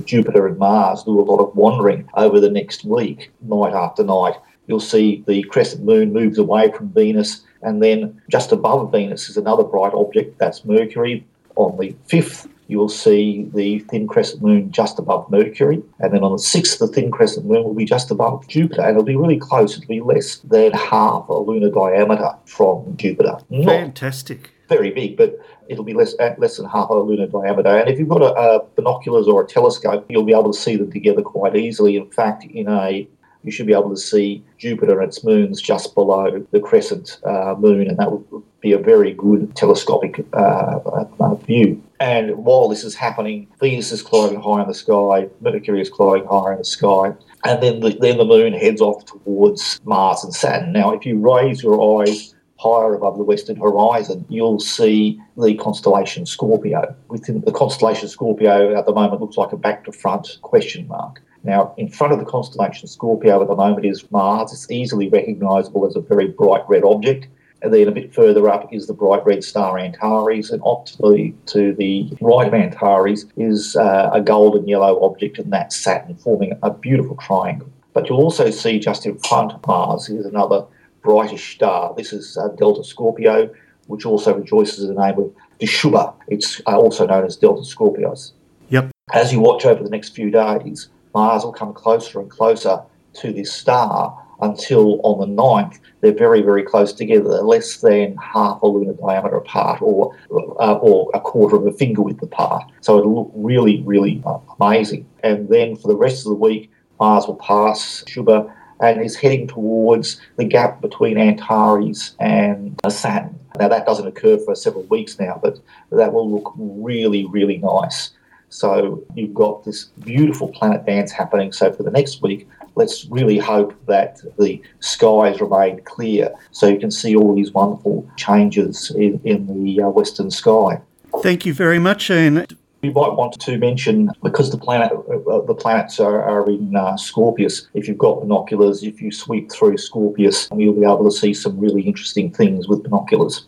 Jupiter, 0.07 0.47
and 0.47 0.57
Mars 0.57 1.03
do 1.03 1.21
a 1.21 1.29
lot 1.31 1.41
of 1.41 1.55
wandering 1.55 2.09
over 2.15 2.41
the 2.41 2.51
next 2.51 2.83
week, 2.87 3.31
night 3.43 3.75
after 3.75 4.03
night. 4.03 4.37
You'll 4.67 4.81
see 4.81 5.23
the 5.27 5.43
crescent 5.43 5.85
moon 5.85 6.15
moves 6.15 6.39
away 6.39 6.73
from 6.73 6.89
Venus, 6.89 7.45
and 7.61 7.83
then 7.83 8.23
just 8.31 8.51
above 8.51 8.93
Venus 8.93 9.29
is 9.29 9.37
another 9.37 9.63
bright 9.63 9.93
object, 9.93 10.39
that's 10.39 10.65
Mercury. 10.65 11.27
On 11.57 11.77
the 11.79 11.95
5th, 12.09 12.49
you 12.69 12.79
will 12.79 12.89
see 12.89 13.49
the 13.55 13.79
thin 13.91 14.07
crescent 14.07 14.43
moon 14.43 14.71
just 14.73 14.99
above 14.99 15.31
Mercury. 15.31 15.83
And 16.01 16.13
then 16.13 16.23
on 16.23 16.33
the 16.33 16.39
6th, 16.39 16.79
the 16.79 16.89
thin 16.89 17.11
crescent 17.11 17.47
moon 17.47 17.65
will 17.65 17.75
be 17.75 17.85
just 17.85 18.11
above 18.11 18.47
Jupiter. 18.49 18.83
And 18.83 18.91
it'll 18.91 19.05
be 19.05 19.17
really 19.17 19.39
close. 19.39 19.77
It'll 19.77 19.89
be 19.89 20.01
less 20.01 20.39
than 20.39 20.73
half 20.73 21.29
a 21.29 21.35
lunar 21.35 21.71
diameter 21.71 22.31
from 22.47 22.97
Jupiter. 22.97 23.39
Not 23.51 23.67
Fantastic. 23.67 24.51
Very 24.69 24.91
big, 24.91 25.17
but 25.17 25.39
it'll 25.69 25.85
be 25.85 25.95
less 25.95 26.17
less 26.39 26.57
than 26.57 26.67
half 26.67 26.91
a 26.91 26.95
lunar 26.95 27.29
diameter. 27.29 27.69
And 27.69 27.89
if 27.89 28.01
you've 28.01 28.09
got 28.09 28.23
a, 28.23 28.35
a 28.35 28.65
binoculars 28.75 29.29
or 29.29 29.45
a 29.45 29.47
telescope, 29.47 30.05
you'll 30.09 30.25
be 30.25 30.33
able 30.33 30.53
to 30.53 30.59
see 30.59 30.75
them 30.75 30.91
together 30.91 31.23
quite 31.23 31.55
easily. 31.55 31.97
In 31.97 32.11
fact, 32.11 32.45
in 32.45 32.69
a 32.69 33.09
you 33.45 33.53
should 33.53 33.67
be 33.67 33.73
able 33.73 33.91
to 33.91 33.97
see 33.97 34.45
Jupiter 34.59 35.01
and 35.01 35.09
its 35.09 35.23
moons 35.23 35.63
just 35.63 35.95
below 35.95 36.45
the 36.51 36.59
crescent 36.59 37.21
uh, 37.25 37.55
moon, 37.57 37.87
and 37.87 37.97
that 37.99 38.11
would 38.11 38.43
be 38.61 38.73
a 38.73 38.79
very 38.79 39.13
good 39.13 39.55
telescopic 39.57 40.25
uh, 40.33 40.81
uh, 41.21 41.35
view. 41.37 41.83
And 42.01 42.37
while 42.37 42.69
this 42.69 42.85
is 42.85 42.95
happening, 42.95 43.49
Venus 43.61 43.93
is 43.93 44.03
climbing 44.03 44.41
high 44.41 44.63
in 44.63 44.69
the 44.69 44.75
sky, 44.75 45.29
Mercury 45.41 45.81
is 45.81 45.91
climbing 45.91 46.27
higher 46.27 46.53
in 46.53 46.59
the 46.59 46.65
sky, 46.65 47.15
and 47.45 47.63
then 47.63 47.81
the, 47.81 47.97
then 48.01 48.19
the 48.19 48.25
moon 48.25 48.53
heads 48.53 48.81
off 48.81 49.05
towards 49.07 49.81
Mars 49.85 50.25
and 50.25 50.35
Saturn. 50.35 50.73
Now, 50.73 50.93
if 50.93 51.07
you 51.07 51.19
raise 51.19 51.63
your 51.63 52.03
eyes 52.03 52.35
higher 52.59 52.95
above 52.95 53.19
the 53.19 53.25
western 53.25 53.57
horizon, 53.57 54.25
you'll 54.29 54.61
see 54.61 55.21
the 55.37 55.55
constellation 55.55 56.27
Scorpio. 56.27 56.95
Within 57.09 57.43
the 57.43 57.53
constellation 57.53 58.09
Scorpio 58.09 58.77
at 58.77 58.87
the 58.87 58.93
moment 58.93 59.21
looks 59.21 59.37
like 59.37 59.53
a 59.53 59.57
back 59.57 59.85
to 59.85 59.93
front 59.93 60.39
question 60.43 60.89
mark. 60.89 61.23
Now, 61.45 61.75
in 61.77 61.89
front 61.89 62.13
of 62.13 62.19
the 62.19 62.25
constellation 62.25 62.89
Scorpio 62.89 63.41
at 63.41 63.49
the 63.49 63.55
moment 63.55 63.87
is 63.87 64.11
Mars. 64.11 64.53
It's 64.53 64.71
easily 64.71 65.09
recognizable 65.09 65.87
as 65.87 65.95
a 65.95 66.01
very 66.01 66.29
bright 66.29 66.63
red 66.69 66.83
object. 66.83 67.29
And 67.63 67.73
then 67.73 67.89
a 67.89 67.93
bit 67.93 68.15
further 68.15 68.49
up 68.51 68.73
is 68.73 68.87
the 68.87 68.93
bright 68.93 69.25
red 69.25 69.43
star 69.43 69.79
Antares, 69.79 70.51
and 70.51 70.61
off 70.63 70.85
to 70.87 70.97
the, 71.03 71.35
to 71.47 71.75
the 71.75 72.11
right 72.21 72.47
of 72.47 72.55
Antares 72.55 73.27
is 73.37 73.77
uh, 73.77 74.11
a 74.13 74.21
golden 74.21 74.69
yellow 74.69 75.03
object, 75.03 75.39
and 75.39 75.53
that's 75.53 75.75
Saturn, 75.77 76.17
forming 76.17 76.53
a 76.63 76.71
beautiful 76.71 77.17
triangle. 77.17 77.69
But 77.95 78.09
you'll 78.09 78.21
also 78.21 78.51
see 78.51 78.79
just 78.79 79.07
in 79.07 79.19
front 79.19 79.53
of 79.53 79.67
Mars 79.67 80.11
is 80.11 80.27
another 80.27 80.67
brightish 81.03 81.55
star. 81.55 81.95
This 81.97 82.13
is 82.13 82.37
uh, 82.37 82.49
Delta 82.49 82.85
Scorpio, 82.85 83.51
which 83.87 84.05
also 84.05 84.37
rejoices 84.37 84.85
in 84.85 84.95
the 84.95 85.01
name 85.01 85.19
of 85.19 85.33
Dschubba. 85.61 86.13
It's 86.29 86.61
uh, 86.67 86.77
also 86.77 87.07
known 87.07 87.25
as 87.25 87.37
Delta 87.37 87.65
Scorpius. 87.65 88.33
Yep. 88.69 88.91
As 89.15 89.33
you 89.33 89.41
watch 89.41 89.65
over 89.65 89.83
the 89.83 89.89
next 89.89 90.11
few 90.11 90.31
days, 90.31 90.89
Mars 91.15 91.45
will 91.45 91.53
come 91.53 91.73
closer 91.73 92.21
and 92.21 92.29
closer 92.29 92.83
to 93.15 93.33
this 93.33 93.53
star 93.53 94.23
until 94.41 95.01
on 95.03 95.21
the 95.21 95.43
9th 95.43 95.79
they're 96.01 96.15
very, 96.15 96.43
very 96.43 96.63
close 96.63 96.93
together. 96.93 97.43
Less 97.43 97.79
than 97.79 98.17
half 98.17 98.63
a 98.63 98.67
lunar 98.67 98.93
diameter 98.93 99.37
apart 99.37 99.83
or, 99.83 100.15
uh, 100.31 100.75
or 100.75 101.11
a 101.15 101.21
quarter 101.21 101.57
of 101.57 101.67
a 101.67 101.73
finger 101.73 102.03
width 102.03 102.23
apart. 102.23 102.71
So 102.81 102.99
it'll 102.99 103.15
look 103.15 103.33
really, 103.35 103.83
really 103.83 104.23
uh, 104.25 104.39
amazing. 104.61 105.09
And 105.23 105.49
then 105.49 105.75
for 105.75 105.89
the 105.89 105.97
rest 105.97 106.27
of 106.27 106.31
the 106.31 106.37
week, 106.37 106.71
Mars 107.01 107.27
will 107.27 107.37
pass 107.37 108.05
Dschubba 108.07 108.53
and 108.81 109.03
is 109.03 109.17
heading 109.17 109.47
towards 109.49 110.21
the 110.37 110.45
gap 110.45 110.81
between 110.81 111.19
Antares 111.19 112.15
and 112.21 112.79
Saturn. 112.89 113.39
Now, 113.59 113.69
that 113.69 113.87
doesn't 113.87 114.07
occur 114.07 114.39
for 114.39 114.55
several 114.55 114.85
weeks 114.85 115.19
now, 115.19 115.41
but 115.43 115.59
that 115.91 116.13
will 116.13 116.31
look 116.31 116.53
really, 116.57 117.27
really 117.27 117.59
nice. 117.59 118.11
So 118.49 119.03
you've 119.15 119.35
got 119.35 119.65
this 119.65 119.85
beautiful 120.05 120.49
planet 120.49 120.85
dance 120.87 121.11
happening. 121.11 121.53
So 121.53 121.73
for 121.73 121.83
the 121.83 121.91
next 121.91 122.23
week, 122.23 122.49
let's 122.77 123.07
really 123.07 123.39
hope 123.39 123.75
that 123.87 124.21
the 124.39 124.63
skies 124.81 125.41
remain 125.41 125.81
clear 125.85 126.33
so 126.53 126.69
you 126.69 126.79
can 126.79 126.91
see 126.91 127.17
all 127.17 127.35
these 127.35 127.53
wonderful 127.53 128.09
changes 128.17 128.91
in, 128.93 129.21
in 129.25 129.65
the 129.65 129.83
uh, 129.83 129.89
western 129.89 130.31
sky. 130.31 130.81
Thank 131.23 131.45
you 131.45 131.55
very 131.55 131.79
much, 131.79 132.11
Ian. 132.11 132.47
You 132.83 132.93
might 132.93 133.15
want 133.15 133.41
to 133.41 133.59
mention 133.59 134.11
because 134.23 134.51
the 134.51 134.59
planet, 134.59 134.93
uh, 134.93 135.41
the 135.41 135.55
planets 135.55 135.99
are, 135.99 136.23
are 136.23 136.49
in 136.49 136.77
uh, 136.77 136.97
Scorpius. 136.97 137.69
If 137.75 137.89
you've 137.89 137.99
got 137.99 138.21
binoculars, 138.21 138.83
if 138.83 139.01
you 139.01 139.11
sweep 139.11 139.51
through 139.51 139.79
Scorpius, 139.79 140.49
you'll 140.55 140.75
be 140.75 140.85
able 140.85 141.05
to 141.05 141.11
see 141.11 141.35
some 141.35 141.59
really 141.59 141.83
interesting 141.83 142.31
things 142.31 142.69
with 142.69 142.83
binoculars. 142.83 143.47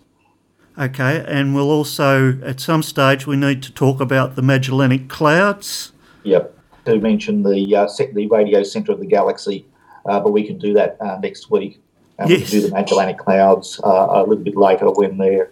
Okay, 0.79 1.25
and 1.27 1.55
we'll 1.55 1.71
also, 1.71 2.41
at 2.43 2.61
some 2.61 2.83
stage, 2.83 3.27
we 3.27 3.37
need 3.37 3.62
to 3.64 3.73
talk 3.73 4.01
about 4.01 4.35
the 4.35 4.43
Magellanic 4.43 5.09
Clouds. 5.09 5.93
Yep, 6.23 6.58
to 6.88 7.01
mention 7.01 7.42
the 7.42 7.77
uh, 7.77 7.88
the 8.12 8.27
radio 8.27 8.62
centre 8.62 8.92
of 8.92 9.01
the 9.01 9.07
galaxy, 9.07 9.66
uh, 10.07 10.20
but 10.20 10.31
we 10.31 10.46
can 10.46 10.59
do 10.59 10.72
that 10.74 10.96
uh, 11.01 11.18
next 11.22 11.51
week. 11.51 11.81
And 12.18 12.29
yes. 12.29 12.40
we 12.40 12.44
can 12.44 12.51
do 12.51 12.61
the 12.68 12.74
Magellanic 12.74 13.18
Clouds 13.18 13.81
uh, 13.85 14.07
a 14.11 14.22
little 14.22 14.44
bit 14.44 14.57
later 14.57 14.90
when 14.90 15.18
they're 15.18 15.51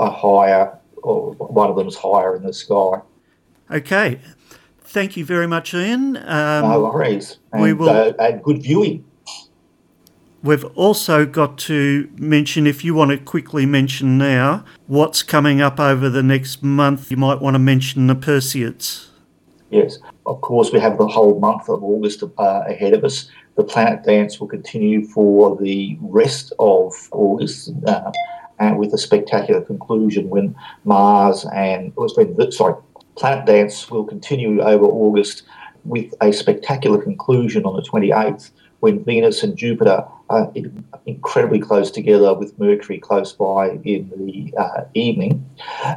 higher, 0.00 0.78
or 1.02 1.32
one 1.32 1.70
of 1.70 1.76
them 1.76 1.88
is 1.88 1.96
higher 1.96 2.36
in 2.36 2.42
the 2.42 2.52
sky. 2.52 3.00
Okay, 3.70 4.20
thank 4.82 5.16
you 5.16 5.24
very 5.24 5.46
much, 5.46 5.74
Ian. 5.74 6.16
Um, 6.18 6.68
no 6.68 6.80
worries. 6.84 7.38
And, 7.52 7.62
we 7.62 7.72
will, 7.72 7.88
uh, 7.88 8.12
and 8.18 8.42
good 8.42 8.62
viewing. 8.62 9.04
We've 10.42 10.66
also 10.76 11.24
got 11.24 11.56
to 11.60 12.10
mention, 12.18 12.66
if 12.66 12.84
you 12.84 12.94
want 12.94 13.10
to 13.12 13.16
quickly 13.16 13.64
mention 13.64 14.18
now, 14.18 14.66
what's 14.86 15.22
coming 15.22 15.62
up 15.62 15.80
over 15.80 16.10
the 16.10 16.22
next 16.22 16.62
month. 16.62 17.10
You 17.10 17.16
might 17.16 17.40
want 17.40 17.54
to 17.54 17.58
mention 17.58 18.06
the 18.08 18.14
Perseids. 18.14 19.08
Yes, 19.74 19.98
of 20.24 20.40
course, 20.40 20.70
we 20.70 20.78
have 20.78 20.98
the 20.98 21.08
whole 21.08 21.40
month 21.40 21.68
of 21.68 21.82
August 21.82 22.22
uh, 22.22 22.62
ahead 22.68 22.92
of 22.92 23.02
us. 23.02 23.28
The 23.56 23.64
Planet 23.64 24.04
Dance 24.04 24.38
will 24.38 24.46
continue 24.46 25.04
for 25.04 25.56
the 25.56 25.98
rest 26.00 26.52
of 26.60 26.92
August. 27.10 27.72
Uh, 27.84 28.12
and 28.60 28.78
with 28.78 28.94
a 28.94 28.98
spectacular 28.98 29.60
conclusion 29.60 30.30
when 30.30 30.54
Mars 30.84 31.44
and 31.52 31.92
sorry, 32.50 32.76
Planet 33.16 33.46
Dance 33.46 33.90
will 33.90 34.04
continue 34.04 34.62
over 34.62 34.84
August 34.84 35.42
with 35.84 36.14
a 36.20 36.32
spectacular 36.32 37.02
conclusion 37.02 37.64
on 37.64 37.74
the 37.74 37.82
28th 37.82 38.52
when 38.84 39.02
Venus 39.02 39.42
and 39.42 39.56
Jupiter 39.56 40.06
are 40.28 40.52
incredibly 41.06 41.58
close 41.58 41.90
together 41.90 42.34
with 42.34 42.58
Mercury 42.58 42.98
close 42.98 43.32
by 43.32 43.70
in 43.82 44.12
the 44.14 44.52
uh, 44.58 44.84
evening. 44.92 45.42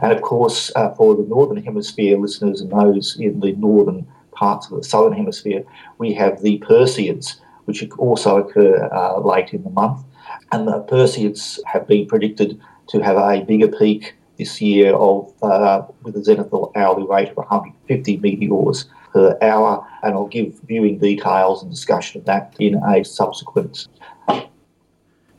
And 0.01 0.13
of 0.13 0.21
course, 0.21 0.71
uh, 0.73 0.91
for 0.95 1.13
the 1.13 1.23
Northern 1.23 1.61
Hemisphere 1.61 2.17
listeners 2.17 2.61
and 2.61 2.71
those 2.71 3.19
in 3.19 3.41
the 3.41 3.51
northern 3.51 4.07
parts 4.31 4.71
of 4.71 4.77
the 4.77 4.85
southern 4.85 5.11
hemisphere, 5.11 5.65
we 5.97 6.13
have 6.13 6.41
the 6.41 6.59
Perseids, 6.59 7.41
which 7.65 7.85
also 7.97 8.37
occur 8.37 8.87
uh, 8.93 9.19
late 9.19 9.53
in 9.53 9.63
the 9.63 9.69
month. 9.69 10.05
And 10.53 10.65
the 10.65 10.81
Perseids 10.83 11.59
have 11.65 11.89
been 11.89 12.07
predicted 12.07 12.57
to 12.87 13.01
have 13.01 13.17
a 13.17 13.43
bigger 13.43 13.67
peak 13.67 14.15
this 14.37 14.61
year 14.61 14.95
of 14.95 15.33
uh, 15.43 15.81
with 16.03 16.15
a 16.15 16.19
zenithal 16.19 16.71
hourly 16.77 17.05
rate 17.05 17.31
of 17.31 17.35
150 17.35 18.15
meteors 18.17 18.85
per 19.17 19.37
hour. 19.41 19.87
And 20.03 20.13
I'll 20.13 20.27
give 20.27 20.59
viewing 20.67 20.99
details 20.99 21.63
and 21.63 21.71
discussion 21.71 22.21
of 22.21 22.25
that 22.25 22.55
in 22.59 22.75
a 22.75 23.03
subsequent 23.03 23.87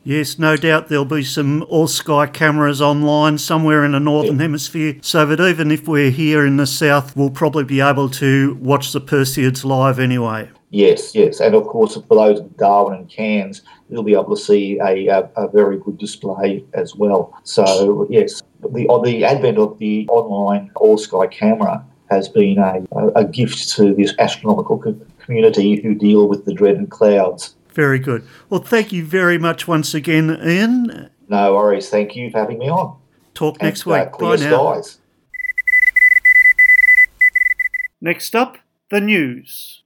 Yes, 0.03 0.39
no 0.39 0.55
doubt 0.55 0.87
there'll 0.87 1.05
be 1.05 1.23
some 1.23 1.61
all 1.63 1.87
sky 1.87 2.25
cameras 2.25 2.81
online 2.81 3.37
somewhere 3.37 3.83
in 3.83 3.91
the 3.91 3.99
northern 3.99 4.39
hemisphere, 4.39 4.95
so 5.01 5.25
that 5.25 5.39
even 5.41 5.71
if 5.71 5.87
we're 5.87 6.09
here 6.09 6.45
in 6.45 6.57
the 6.57 6.65
south, 6.65 7.15
we'll 7.15 7.29
probably 7.29 7.65
be 7.65 7.81
able 7.81 8.09
to 8.11 8.55
watch 8.61 8.93
the 8.93 9.01
Perseids 9.01 9.65
live 9.65 9.99
anyway. 9.99 10.49
Yes, 10.71 11.13
yes, 11.13 11.41
and 11.41 11.53
of 11.53 11.67
course 11.67 11.95
for 11.95 12.15
those 12.15 12.39
in 12.39 12.53
Darwin 12.57 12.97
and 12.97 13.09
Cairns, 13.09 13.61
you'll 13.89 14.03
be 14.03 14.13
able 14.13 14.35
to 14.35 14.41
see 14.41 14.79
a, 14.79 15.07
a, 15.07 15.29
a 15.35 15.47
very 15.49 15.77
good 15.77 15.97
display 15.97 16.63
as 16.73 16.95
well. 16.95 17.37
So 17.43 18.07
yes, 18.09 18.41
the 18.61 19.01
the 19.03 19.25
advent 19.25 19.57
of 19.57 19.77
the 19.79 20.07
online 20.09 20.71
all 20.75 20.97
sky 20.97 21.27
camera 21.27 21.85
has 22.09 22.27
been 22.29 22.57
a, 22.57 22.81
a 23.15 23.25
gift 23.25 23.69
to 23.75 23.93
this 23.93 24.13
astronomical 24.19 24.77
community 25.19 25.81
who 25.81 25.93
deal 25.95 26.27
with 26.27 26.45
the 26.45 26.53
dreaded 26.53 26.89
clouds. 26.89 27.55
Very 27.73 27.99
good. 27.99 28.25
Well, 28.49 28.61
thank 28.61 28.91
you 28.91 29.05
very 29.05 29.37
much 29.37 29.67
once 29.67 29.93
again, 29.93 30.39
Ian. 30.43 31.09
No 31.27 31.55
worries. 31.55 31.89
Thank 31.89 32.15
you 32.15 32.31
for 32.31 32.39
having 32.39 32.57
me 32.57 32.69
on. 32.69 32.97
Talk 33.35 33.57
And, 33.59 33.67
next 33.67 33.85
uh, 33.85 33.91
week. 33.91 34.11
clear 34.11 34.37
Bye 34.37 34.43
now. 34.43 34.73
skies. 34.73 34.97
Next 38.01 38.35
up, 38.35 38.57
the 38.89 39.01
news. 39.01 39.83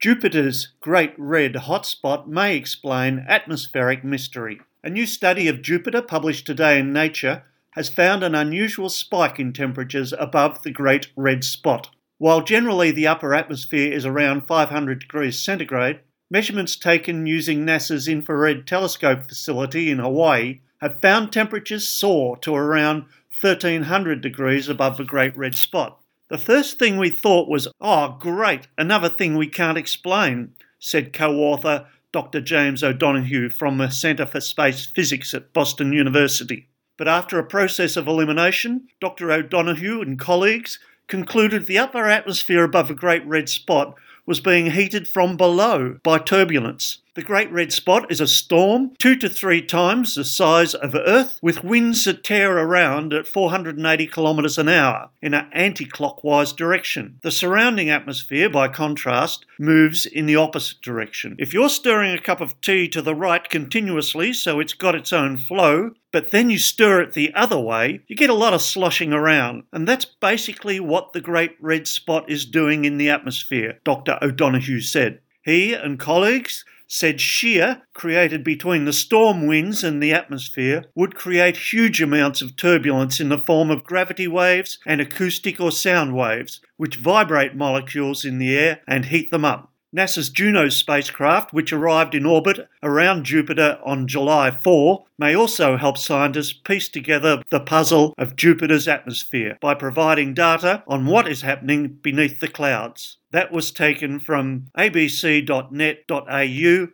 Jupiter's 0.00 0.72
Great 0.80 1.14
Red 1.16 1.54
Hotspot 1.54 2.26
may 2.26 2.56
explain 2.56 3.24
atmospheric 3.28 4.02
mystery. 4.02 4.60
A 4.82 4.90
new 4.90 5.06
study 5.06 5.46
of 5.46 5.62
Jupiter, 5.62 6.02
published 6.02 6.44
today 6.44 6.80
in 6.80 6.92
Nature, 6.92 7.44
has 7.72 7.88
found 7.88 8.22
an 8.22 8.34
unusual 8.34 8.88
spike 8.88 9.38
in 9.38 9.52
temperatures 9.52 10.12
above 10.18 10.62
the 10.62 10.70
Great 10.70 11.08
Red 11.16 11.44
Spot. 11.44 11.90
While 12.18 12.42
generally 12.42 12.90
the 12.90 13.06
upper 13.06 13.34
atmosphere 13.34 13.92
is 13.92 14.06
around 14.06 14.46
500 14.46 15.00
degrees 15.00 15.40
centigrade, 15.40 16.00
measurements 16.30 16.76
taken 16.76 17.26
using 17.26 17.66
NASA's 17.66 18.08
Infrared 18.08 18.66
Telescope 18.66 19.24
facility 19.24 19.90
in 19.90 19.98
Hawaii 19.98 20.60
have 20.80 21.00
found 21.00 21.32
temperatures 21.32 21.88
soar 21.88 22.36
to 22.38 22.54
around 22.54 23.06
1300 23.40 24.20
degrees 24.20 24.68
above 24.68 24.96
the 24.96 25.04
Great 25.04 25.36
Red 25.36 25.54
Spot. 25.54 25.98
The 26.28 26.38
first 26.38 26.78
thing 26.78 26.96
we 26.96 27.10
thought 27.10 27.48
was, 27.48 27.68
oh, 27.80 28.16
great, 28.18 28.68
another 28.78 29.08
thing 29.08 29.36
we 29.36 29.48
can't 29.48 29.76
explain, 29.76 30.54
said 30.78 31.12
co 31.12 31.36
author 31.36 31.86
Dr. 32.12 32.40
James 32.40 32.82
O'Donoghue 32.82 33.50
from 33.50 33.78
the 33.78 33.90
Centre 33.90 34.26
for 34.26 34.40
Space 34.40 34.86
Physics 34.86 35.34
at 35.34 35.52
Boston 35.52 35.92
University. 35.92 36.68
But 37.02 37.08
after 37.08 37.36
a 37.36 37.44
process 37.44 37.96
of 37.96 38.06
elimination, 38.06 38.86
Dr. 39.00 39.32
O'Donoghue 39.32 40.02
and 40.02 40.16
colleagues 40.16 40.78
concluded 41.08 41.66
the 41.66 41.76
upper 41.76 42.08
atmosphere 42.08 42.62
above 42.62 42.86
the 42.86 42.94
Great 42.94 43.26
Red 43.26 43.48
Spot 43.48 43.96
was 44.24 44.38
being 44.38 44.70
heated 44.70 45.08
from 45.08 45.36
below 45.36 45.98
by 46.04 46.18
turbulence. 46.18 46.98
The 47.14 47.20
Great 47.22 47.52
Red 47.52 47.74
Spot 47.74 48.10
is 48.10 48.22
a 48.22 48.26
storm 48.26 48.92
two 48.96 49.16
to 49.16 49.28
three 49.28 49.60
times 49.60 50.14
the 50.14 50.24
size 50.24 50.72
of 50.74 50.94
Earth, 50.94 51.38
with 51.42 51.62
winds 51.62 52.04
that 52.04 52.24
tear 52.24 52.56
around 52.56 53.12
at 53.12 53.28
480 53.28 54.06
kilometres 54.06 54.56
an 54.56 54.70
hour 54.70 55.10
in 55.20 55.34
an 55.34 55.46
anti 55.52 55.84
clockwise 55.84 56.54
direction. 56.54 57.18
The 57.22 57.30
surrounding 57.30 57.90
atmosphere, 57.90 58.48
by 58.48 58.68
contrast, 58.68 59.44
moves 59.58 60.06
in 60.06 60.24
the 60.24 60.36
opposite 60.36 60.80
direction. 60.80 61.36
If 61.38 61.52
you're 61.52 61.68
stirring 61.68 62.14
a 62.14 62.18
cup 62.18 62.40
of 62.40 62.58
tea 62.62 62.88
to 62.88 63.02
the 63.02 63.14
right 63.14 63.46
continuously 63.46 64.32
so 64.32 64.58
it's 64.58 64.72
got 64.72 64.94
its 64.94 65.12
own 65.12 65.36
flow, 65.36 65.90
but 66.12 66.30
then 66.30 66.48
you 66.48 66.56
stir 66.56 67.02
it 67.02 67.12
the 67.12 67.34
other 67.34 67.60
way, 67.60 68.00
you 68.06 68.16
get 68.16 68.30
a 68.30 68.34
lot 68.34 68.54
of 68.54 68.62
sloshing 68.62 69.12
around. 69.12 69.64
And 69.70 69.86
that's 69.86 70.06
basically 70.06 70.80
what 70.80 71.12
the 71.12 71.20
Great 71.20 71.56
Red 71.60 71.86
Spot 71.86 72.30
is 72.30 72.46
doing 72.46 72.86
in 72.86 72.96
the 72.96 73.10
atmosphere, 73.10 73.80
Dr. 73.84 74.18
O'Donoghue 74.22 74.80
said. 74.80 75.20
He 75.44 75.74
and 75.74 75.98
colleagues 75.98 76.64
said 76.92 77.22
shear 77.22 77.80
created 77.94 78.44
between 78.44 78.84
the 78.84 78.92
storm 78.92 79.46
winds 79.46 79.82
and 79.82 80.02
the 80.02 80.12
atmosphere 80.12 80.84
would 80.94 81.14
create 81.14 81.72
huge 81.72 82.02
amounts 82.02 82.42
of 82.42 82.54
turbulence 82.54 83.18
in 83.18 83.30
the 83.30 83.38
form 83.38 83.70
of 83.70 83.82
gravity 83.82 84.28
waves 84.28 84.78
and 84.84 85.00
acoustic 85.00 85.58
or 85.58 85.72
sound 85.72 86.14
waves, 86.14 86.60
which 86.76 86.96
vibrate 86.96 87.56
molecules 87.56 88.26
in 88.26 88.38
the 88.38 88.54
air 88.54 88.82
and 88.86 89.06
heat 89.06 89.30
them 89.30 89.42
up. 89.42 89.72
NASA's 89.96 90.28
Juno 90.28 90.68
spacecraft, 90.68 91.54
which 91.54 91.72
arrived 91.72 92.14
in 92.14 92.26
orbit 92.26 92.68
around 92.82 93.24
Jupiter 93.24 93.78
on 93.84 94.06
July 94.06 94.50
4, 94.50 95.04
may 95.18 95.34
also 95.34 95.78
help 95.78 95.96
scientists 95.96 96.52
piece 96.52 96.90
together 96.90 97.42
the 97.50 97.60
puzzle 97.60 98.12
of 98.18 98.36
Jupiter's 98.36 98.86
atmosphere 98.86 99.56
by 99.62 99.74
providing 99.74 100.34
data 100.34 100.82
on 100.86 101.06
what 101.06 101.26
is 101.26 101.40
happening 101.40 101.88
beneath 101.88 102.40
the 102.40 102.48
clouds. 102.48 103.16
That 103.32 103.50
was 103.50 103.72
taken 103.72 104.20
from 104.20 104.66
abc.net.au 104.76 105.68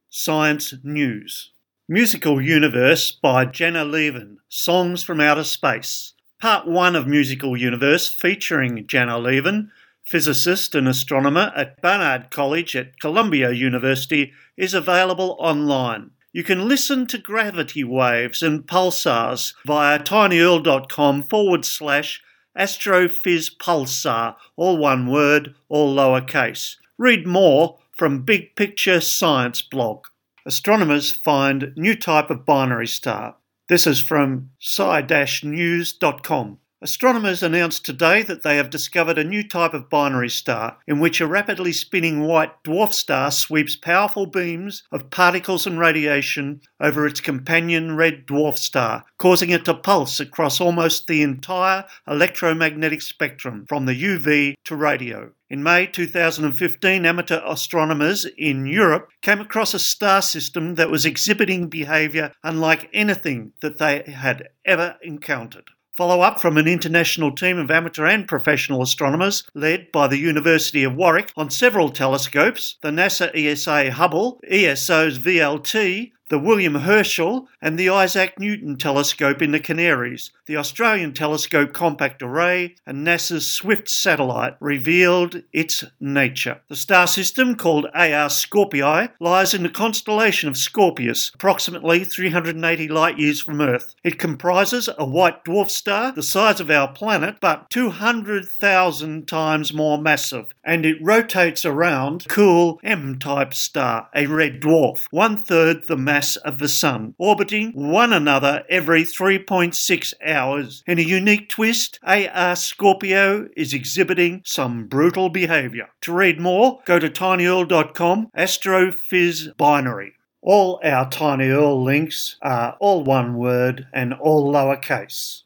Science 0.08 0.74
News. 0.84 1.50
Musical 1.88 2.40
Universe 2.40 3.10
by 3.10 3.44
Janna 3.44 3.90
Levin, 3.90 4.38
Songs 4.48 5.02
from 5.02 5.20
Outer 5.20 5.42
Space. 5.42 6.14
Part 6.40 6.68
1 6.68 6.94
of 6.94 7.08
Musical 7.08 7.56
Universe 7.56 8.06
featuring 8.06 8.86
Janna 8.86 9.20
Levin, 9.20 9.72
physicist 10.04 10.76
and 10.76 10.86
astronomer 10.86 11.52
at 11.56 11.82
Barnard 11.82 12.30
College 12.30 12.76
at 12.76 13.00
Columbia 13.00 13.50
University, 13.50 14.32
is 14.56 14.74
available 14.74 15.36
online. 15.40 16.12
You 16.32 16.44
can 16.44 16.68
listen 16.68 17.08
to 17.08 17.18
gravity 17.18 17.82
waves 17.82 18.44
and 18.44 18.64
pulsars 18.64 19.54
via 19.66 19.98
tinyurl.com 19.98 21.24
forward 21.24 21.64
slash 21.64 22.22
astrophys 22.56 23.50
pulsar, 23.56 24.36
all 24.56 24.76
one 24.78 25.10
word, 25.10 25.54
all 25.68 25.94
lowercase. 25.94 26.76
Read 26.96 27.26
more 27.26 27.78
from 27.92 28.22
Big 28.22 28.54
Picture 28.56 29.00
Science 29.00 29.62
blog. 29.62 30.06
Astronomers 30.46 31.12
find 31.12 31.72
new 31.76 31.94
type 31.96 32.30
of 32.30 32.46
binary 32.46 32.86
star. 32.86 33.36
This 33.68 33.86
is 33.86 34.00
from 34.00 34.50
sci-news.com. 34.60 36.58
Astronomers 36.80 37.42
announced 37.42 37.84
today 37.84 38.22
that 38.22 38.44
they 38.44 38.54
have 38.56 38.70
discovered 38.70 39.18
a 39.18 39.24
new 39.24 39.42
type 39.42 39.74
of 39.74 39.90
binary 39.90 40.28
star 40.28 40.78
in 40.86 41.00
which 41.00 41.20
a 41.20 41.26
rapidly 41.26 41.72
spinning 41.72 42.20
white 42.20 42.62
dwarf 42.62 42.92
star 42.92 43.32
sweeps 43.32 43.74
powerful 43.74 44.26
beams 44.26 44.84
of 44.92 45.10
particles 45.10 45.66
and 45.66 45.80
radiation 45.80 46.60
over 46.78 47.04
its 47.04 47.20
companion 47.20 47.96
red 47.96 48.28
dwarf 48.28 48.56
star, 48.56 49.04
causing 49.18 49.50
it 49.50 49.64
to 49.64 49.74
pulse 49.74 50.20
across 50.20 50.60
almost 50.60 51.08
the 51.08 51.20
entire 51.20 51.84
electromagnetic 52.06 53.02
spectrum 53.02 53.66
from 53.68 53.86
the 53.86 54.00
UV 54.00 54.54
to 54.62 54.76
radio. 54.76 55.32
In 55.50 55.64
May 55.64 55.84
2015, 55.88 57.04
amateur 57.04 57.40
astronomers 57.44 58.24
in 58.24 58.66
Europe 58.66 59.08
came 59.20 59.40
across 59.40 59.74
a 59.74 59.80
star 59.80 60.22
system 60.22 60.76
that 60.76 60.90
was 60.90 61.04
exhibiting 61.04 61.66
behaviour 61.66 62.30
unlike 62.44 62.88
anything 62.92 63.52
that 63.62 63.80
they 63.80 64.04
had 64.12 64.50
ever 64.64 64.96
encountered. 65.02 65.70
Follow 65.98 66.20
up 66.20 66.38
from 66.38 66.56
an 66.56 66.68
international 66.68 67.34
team 67.34 67.58
of 67.58 67.72
amateur 67.72 68.06
and 68.06 68.28
professional 68.28 68.82
astronomers 68.82 69.42
led 69.52 69.90
by 69.90 70.06
the 70.06 70.16
University 70.16 70.84
of 70.84 70.94
Warwick 70.94 71.32
on 71.36 71.50
several 71.50 71.90
telescopes 71.90 72.76
the 72.82 72.90
NASA 72.92 73.34
ESA 73.34 73.90
Hubble, 73.90 74.40
ESO's 74.48 75.18
VLT, 75.18 76.12
the 76.28 76.38
William 76.38 76.74
Herschel, 76.74 77.48
and 77.62 77.78
the 77.78 77.88
Isaac 77.88 78.38
Newton 78.38 78.76
telescope 78.76 79.40
in 79.40 79.52
the 79.52 79.60
Canaries, 79.60 80.30
the 80.46 80.56
Australian 80.56 81.14
Telescope 81.14 81.72
Compact 81.72 82.22
Array, 82.22 82.74
and 82.86 83.06
NASA's 83.06 83.52
Swift 83.52 83.88
satellite 83.88 84.56
revealed 84.60 85.42
its 85.52 85.84
nature. 86.00 86.60
The 86.68 86.76
star 86.76 87.06
system, 87.06 87.54
called 87.54 87.86
AR 87.94 88.28
Scorpii, 88.28 89.10
lies 89.20 89.54
in 89.54 89.62
the 89.62 89.68
constellation 89.68 90.48
of 90.48 90.56
Scorpius, 90.56 91.30
approximately 91.34 92.04
380 92.04 92.88
light 92.88 93.18
years 93.18 93.40
from 93.40 93.60
Earth. 93.60 93.94
It 94.04 94.18
comprises 94.18 94.88
a 94.98 95.06
white 95.06 95.44
dwarf 95.44 95.70
star 95.70 96.12
the 96.12 96.22
size 96.22 96.60
of 96.60 96.70
our 96.70 96.92
planet, 96.92 97.36
but 97.40 97.70
200,000 97.70 99.26
times 99.26 99.72
more 99.72 99.98
massive, 99.98 100.52
and 100.64 100.84
it 100.84 100.98
rotates 101.00 101.64
around 101.64 102.26
cool 102.28 102.80
M-type 102.82 103.54
star, 103.54 104.08
a 104.14 104.26
red 104.26 104.60
dwarf, 104.60 105.06
one 105.10 105.36
third 105.36 105.86
the 105.86 105.96
mass 105.96 106.17
of 106.36 106.58
the 106.58 106.68
Sun, 106.68 107.14
orbiting 107.18 107.72
one 107.72 108.12
another 108.12 108.64
every 108.68 109.04
3.6 109.04 110.14
hours. 110.24 110.82
In 110.86 110.98
a 110.98 111.02
unique 111.02 111.48
twist, 111.48 111.98
AR 112.02 112.56
Scorpio 112.56 113.48
is 113.56 113.72
exhibiting 113.72 114.42
some 114.44 114.86
brutal 114.86 115.28
behaviour. 115.28 115.90
To 116.02 116.12
read 116.12 116.40
more, 116.40 116.80
go 116.84 116.98
to 116.98 117.08
tinyurl.com, 117.08 118.30
astrophys 118.36 119.56
binary. 119.56 120.14
All 120.40 120.80
our 120.82 121.08
TinyURL 121.08 121.82
links 121.82 122.36
are 122.42 122.76
all 122.80 123.04
one 123.04 123.36
word 123.36 123.86
and 123.92 124.14
all 124.14 124.52
lowercase. 124.52 125.42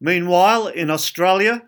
Meanwhile, 0.00 0.68
in 0.68 0.90
Australia, 0.90 1.62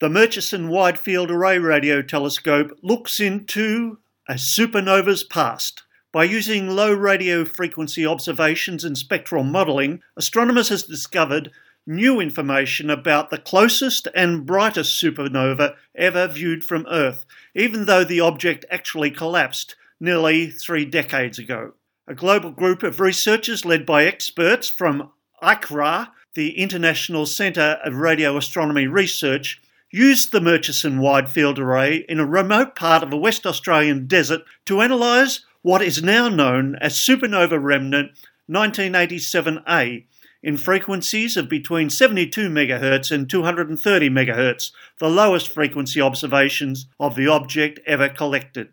The 0.00 0.08
Murchison 0.10 0.68
Wide 0.68 0.98
Field 0.98 1.30
Array 1.30 1.58
Radio 1.58 2.02
Telescope 2.02 2.72
looks 2.82 3.20
into 3.20 3.98
a 4.28 4.34
supernova's 4.34 5.22
past. 5.22 5.83
By 6.14 6.22
using 6.22 6.68
low 6.68 6.92
radio 6.92 7.44
frequency 7.44 8.06
observations 8.06 8.84
and 8.84 8.96
spectral 8.96 9.42
modelling, 9.42 10.00
astronomers 10.16 10.68
have 10.68 10.86
discovered 10.86 11.50
new 11.88 12.20
information 12.20 12.88
about 12.88 13.30
the 13.30 13.38
closest 13.38 14.06
and 14.14 14.46
brightest 14.46 15.02
supernova 15.02 15.74
ever 15.96 16.28
viewed 16.28 16.62
from 16.62 16.86
Earth, 16.88 17.26
even 17.56 17.86
though 17.86 18.04
the 18.04 18.20
object 18.20 18.64
actually 18.70 19.10
collapsed 19.10 19.74
nearly 19.98 20.52
three 20.52 20.84
decades 20.84 21.40
ago. 21.40 21.72
A 22.06 22.14
global 22.14 22.52
group 22.52 22.84
of 22.84 23.00
researchers 23.00 23.64
led 23.64 23.84
by 23.84 24.04
experts 24.04 24.68
from 24.68 25.10
ICRAR, 25.42 26.10
the 26.34 26.56
International 26.56 27.26
Centre 27.26 27.80
of 27.84 27.96
Radio 27.96 28.36
Astronomy 28.36 28.86
Research, 28.86 29.60
used 29.90 30.30
the 30.30 30.40
Murchison 30.40 31.00
Wide 31.00 31.28
Field 31.28 31.58
Array 31.58 32.04
in 32.08 32.20
a 32.20 32.26
remote 32.26 32.76
part 32.76 33.02
of 33.02 33.12
a 33.12 33.16
West 33.16 33.44
Australian 33.44 34.06
desert 34.06 34.42
to 34.66 34.80
analyse 34.80 35.44
what 35.64 35.80
is 35.80 36.02
now 36.02 36.28
known 36.28 36.76
as 36.82 36.92
supernova 36.92 37.58
remnant 37.58 38.10
1987A 38.50 40.04
in 40.42 40.58
frequencies 40.58 41.38
of 41.38 41.48
between 41.48 41.88
72 41.88 42.50
MHz 42.50 43.10
and 43.10 43.30
230 43.30 44.10
MHz, 44.10 44.72
the 44.98 45.08
lowest 45.08 45.48
frequency 45.48 46.02
observations 46.02 46.86
of 47.00 47.16
the 47.16 47.26
object 47.26 47.80
ever 47.86 48.10
collected. 48.10 48.68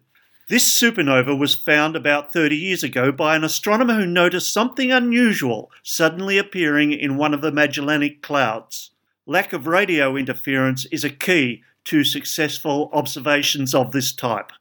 This 0.49 0.69
supernova 0.69 1.39
was 1.39 1.55
found 1.55 1.95
about 1.95 2.33
30 2.33 2.57
years 2.57 2.83
ago 2.83 3.13
by 3.13 3.37
an 3.37 3.45
astronomer 3.45 3.93
who 3.93 4.05
noticed 4.05 4.51
something 4.51 4.91
unusual 4.91 5.71
suddenly 5.83 6.37
appearing 6.37 6.91
in 6.91 7.15
one 7.15 7.33
of 7.33 7.39
the 7.39 7.53
Magellanic 7.53 8.21
Clouds. 8.21 8.91
Lack 9.25 9.53
of 9.53 9.65
radio 9.65 10.17
interference 10.17 10.83
is 10.91 11.05
a 11.05 11.09
key 11.09 11.63
to 11.85 12.03
successful 12.03 12.89
observations 12.91 13.73
of 13.73 13.93
this 13.93 14.11
type. 14.11 14.51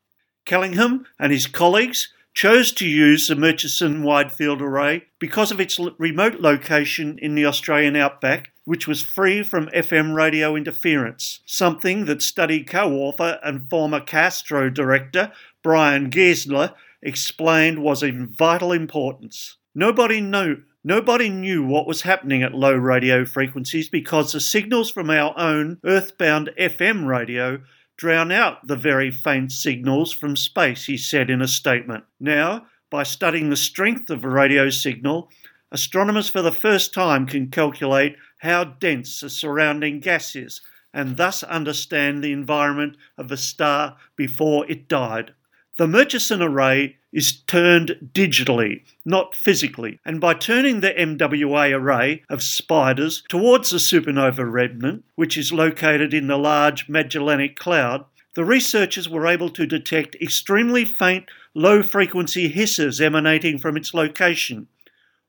Callingham 0.45 1.07
and 1.19 1.33
his 1.33 1.49
colleagues 1.49 2.13
chose 2.35 2.73
to 2.73 2.87
use 2.87 3.27
the 3.27 3.37
Murchison 3.37 4.03
Wide 4.03 4.33
Field 4.33 4.63
Array 4.63 5.05
because 5.19 5.51
of 5.51 5.61
its 5.61 5.79
remote 5.99 6.41
location 6.41 7.19
in 7.21 7.35
the 7.35 7.47
Australian 7.47 7.97
outback, 7.97 8.53
which 8.65 8.87
was 8.87 9.03
free 9.03 9.43
from 9.43 9.67
FM 9.69 10.15
radio 10.15 10.55
interference, 10.57 11.41
something 11.47 12.05
that 12.05 12.23
study 12.23 12.63
co 12.63 12.93
author 12.95 13.39
and 13.43 13.69
former 13.69 14.01
CAASTRO 14.01 14.73
director 14.73 15.33
Bryan 15.63 16.11
Gaensler 16.11 16.75
explained 17.03 17.83
was 17.83 18.03
of 18.03 18.15
vital 18.15 18.73
importance. 18.73 19.57
Nobody 19.75 20.21
knew 20.21 20.63
Nobody 20.83 21.29
knew 21.29 21.63
what 21.63 21.87
was 21.87 22.03
happening 22.03 22.43
at 22.43 22.55
low 22.55 22.75
radio 22.75 23.27
frequencies 23.27 23.91
because 23.91 24.33
the 24.33 24.41
signals 24.41 24.91
from 24.91 25.11
our 25.11 25.39
own 25.39 25.79
earthbound 25.85 26.49
FM 26.59 27.07
radio 27.07 27.61
drown 28.01 28.33
out 28.33 28.67
the 28.67 28.77
very 28.77 29.11
faint 29.11 29.53
signals 29.53 30.11
from 30.11 30.35
space, 30.35 30.87
he 30.87 30.97
said 30.97 31.29
in 31.29 31.43
a 31.43 31.47
statement. 31.47 32.03
Now, 32.19 32.65
by 32.89 33.03
studying 33.03 33.51
the 33.51 33.57
strength 33.57 34.09
of 34.09 34.25
a 34.25 34.29
radio 34.29 34.71
signal, 34.71 35.29
astronomers 35.71 36.27
for 36.27 36.41
the 36.41 36.51
first 36.51 36.95
time 36.95 37.27
can 37.27 37.51
calculate 37.51 38.17
how 38.39 38.65
dense 38.65 39.21
the 39.21 39.29
surrounding 39.29 40.01
gas 40.01 40.35
is 40.35 40.63
and 40.95 41.19
thus 41.19 41.43
understand 41.43 42.25
the 42.25 42.33
environment 42.33 42.97
of 43.19 43.31
a 43.31 43.37
star 43.37 43.99
before 44.17 44.65
it 44.71 44.89
died. 44.89 45.35
The 45.77 45.87
Murchison 45.87 46.41
array 46.41 46.97
is 47.13 47.41
turned 47.43 48.11
digitally, 48.13 48.83
not 49.05 49.35
physically, 49.35 49.99
and 50.05 50.21
by 50.21 50.35
turning 50.35 50.81
the 50.81 50.93
MWA 50.93 51.73
array 51.73 52.23
of 52.29 52.43
spiders 52.43 53.23
towards 53.29 53.71
the 53.71 53.79
supernova 53.79 54.51
remnant, 54.51 55.05
which 55.17 55.37
is 55.37 55.53
located 55.53 56.15
in 56.15 56.29
the 56.29 56.39
large 56.39 56.89
Magellanic 56.89 57.57
Cloud, 57.57 58.05
the 58.35 58.45
researchers 58.45 59.09
were 59.09 59.27
able 59.27 59.51
to 59.51 59.67
detect 59.67 60.15
extremely 60.21 60.85
faint, 60.85 61.27
low 61.53 61.83
frequency 61.83 62.49
hisses 62.49 63.01
emanating 63.01 63.59
from 63.59 63.77
its 63.77 63.93
location. 63.93 64.69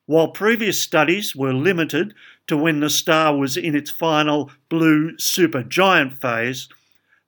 While 0.06 0.30
previous 0.30 0.82
studies 0.82 1.36
were 1.36 1.54
limited 1.54 2.14
to 2.48 2.58
when 2.58 2.80
the 2.80 2.90
star 2.90 3.36
was 3.36 3.58
in 3.58 3.76
its 3.76 3.90
final 3.90 4.52
blue 4.70 5.16
supergiant 5.18 6.20
phase, 6.22 6.68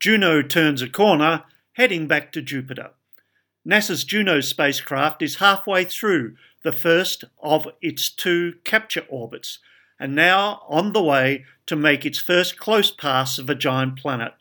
Juno 0.00 0.42
turns 0.42 0.80
a 0.80 0.88
corner, 0.88 1.44
heading 1.74 2.06
back 2.06 2.32
to 2.32 2.40
Jupiter. 2.40 2.92
NASA's 3.68 4.04
Juno 4.04 4.40
spacecraft 4.40 5.20
is 5.20 5.36
halfway 5.36 5.84
through 5.84 6.36
the 6.62 6.72
first 6.72 7.24
of 7.42 7.68
its 7.80 8.10
two 8.10 8.54
capture 8.64 9.04
orbits, 9.08 9.58
and 9.98 10.14
now 10.14 10.62
on 10.68 10.92
the 10.92 11.02
way 11.02 11.44
to 11.66 11.76
make 11.76 12.04
its 12.04 12.18
first 12.18 12.58
close 12.58 12.90
pass 12.90 13.38
of 13.38 13.48
a 13.48 13.54
giant 13.54 13.96
planet. 13.96 14.34